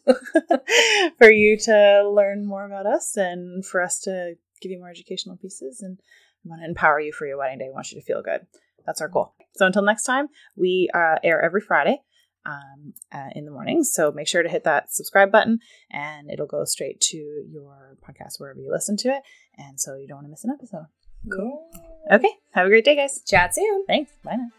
for 1.18 1.30
you 1.30 1.56
to 1.56 2.10
learn 2.12 2.44
more 2.44 2.66
about 2.66 2.84
us 2.84 3.16
and 3.16 3.64
for 3.64 3.80
us 3.80 4.00
to 4.00 4.34
give 4.60 4.72
you 4.72 4.78
more 4.78 4.90
educational 4.90 5.36
pieces 5.36 5.82
and 5.82 5.98
We 6.44 6.50
want 6.50 6.62
to 6.62 6.68
empower 6.68 7.00
you 7.00 7.12
for 7.12 7.26
your 7.26 7.38
wedding 7.38 7.58
day. 7.58 7.66
We 7.68 7.74
want 7.74 7.92
you 7.92 8.00
to 8.00 8.04
feel 8.04 8.22
good. 8.22 8.40
That's 8.84 9.00
our 9.00 9.08
goal. 9.08 9.34
So 9.54 9.66
until 9.66 9.82
next 9.82 10.02
time, 10.02 10.28
we 10.56 10.88
uh, 10.92 11.16
air 11.22 11.40
every 11.40 11.60
Friday 11.60 12.02
um, 12.44 12.94
uh, 13.12 13.28
in 13.34 13.44
the 13.44 13.50
morning. 13.50 13.84
So 13.84 14.10
make 14.10 14.26
sure 14.26 14.42
to 14.42 14.48
hit 14.48 14.64
that 14.64 14.92
subscribe 14.92 15.30
button 15.30 15.60
and 15.90 16.30
it'll 16.30 16.46
go 16.46 16.64
straight 16.64 17.00
to 17.02 17.16
your 17.16 17.96
podcast 18.06 18.38
wherever 18.40 18.58
you 18.58 18.72
listen 18.72 18.96
to 18.98 19.08
it. 19.08 19.22
And 19.56 19.78
so 19.78 19.94
you 19.94 20.08
don't 20.08 20.16
want 20.16 20.26
to 20.26 20.30
miss 20.30 20.44
an 20.44 20.50
episode. 20.50 20.86
Cool. 21.30 21.70
Okay. 22.10 22.30
Have 22.52 22.66
a 22.66 22.70
great 22.70 22.84
day, 22.84 22.96
guys. 22.96 23.22
Chat 23.26 23.54
soon. 23.54 23.84
Thanks. 23.86 24.10
Bye 24.24 24.36
now. 24.36 24.57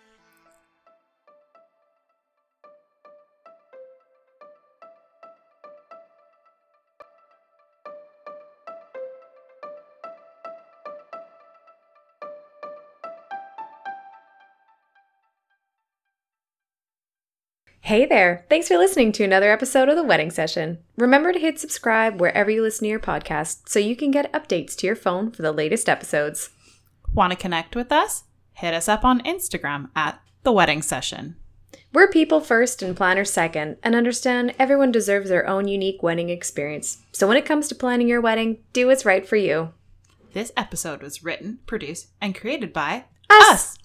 Hey 17.90 18.06
there! 18.06 18.46
Thanks 18.50 18.68
for 18.68 18.78
listening 18.78 19.12
to 19.14 19.24
another 19.24 19.52
episode 19.52 19.90
of 19.90 19.96
The 19.96 20.04
Wedding 20.04 20.30
Session. 20.30 20.78
Remember 20.96 21.34
to 21.34 21.40
hit 21.40 21.60
subscribe 21.60 22.22
wherever 22.22 22.52
you 22.52 22.62
listen 22.62 22.86
to 22.86 22.90
your 22.90 23.00
podcast 23.00 23.68
so 23.68 23.80
you 23.80 23.96
can 23.96 24.12
get 24.12 24.32
updates 24.32 24.76
to 24.76 24.86
your 24.86 24.96
phone 24.96 25.32
for 25.32 25.42
the 25.42 25.52
latest 25.52 25.90
episodes. 25.90 26.52
Want 27.16 27.32
to 27.32 27.36
connect 27.36 27.76
with 27.76 27.92
us? 27.92 28.26
Hit 28.54 28.76
us 28.76 28.88
up 28.88 29.04
on 29.04 29.22
Instagram 29.22 29.90
at 29.96 30.22
The 30.44 30.52
Wedding 30.52 30.84
Session. 30.84 31.38
We're 31.92 32.12
people 32.12 32.42
first 32.42 32.84
and 32.84 32.96
planners 32.96 33.34
second, 33.34 33.78
and 33.82 33.96
understand 33.96 34.54
everyone 34.60 34.92
deserves 34.92 35.30
their 35.30 35.48
own 35.48 35.68
unique 35.68 36.04
wedding 36.04 36.30
experience. 36.30 37.00
So 37.12 37.28
when 37.28 37.38
it 37.38 37.46
comes 37.46 37.68
to 37.70 37.74
planning 37.74 38.08
your 38.08 38.22
wedding, 38.22 38.60
do 38.72 38.86
what's 38.86 39.04
right 39.04 39.28
for 39.28 39.36
you. 39.36 39.74
This 40.34 40.52
episode 40.56 41.02
was 41.02 41.24
written, 41.24 41.58
produced, 41.66 42.10
and 42.22 42.36
created 42.36 42.72
by 42.72 43.06
Us! 43.32 43.80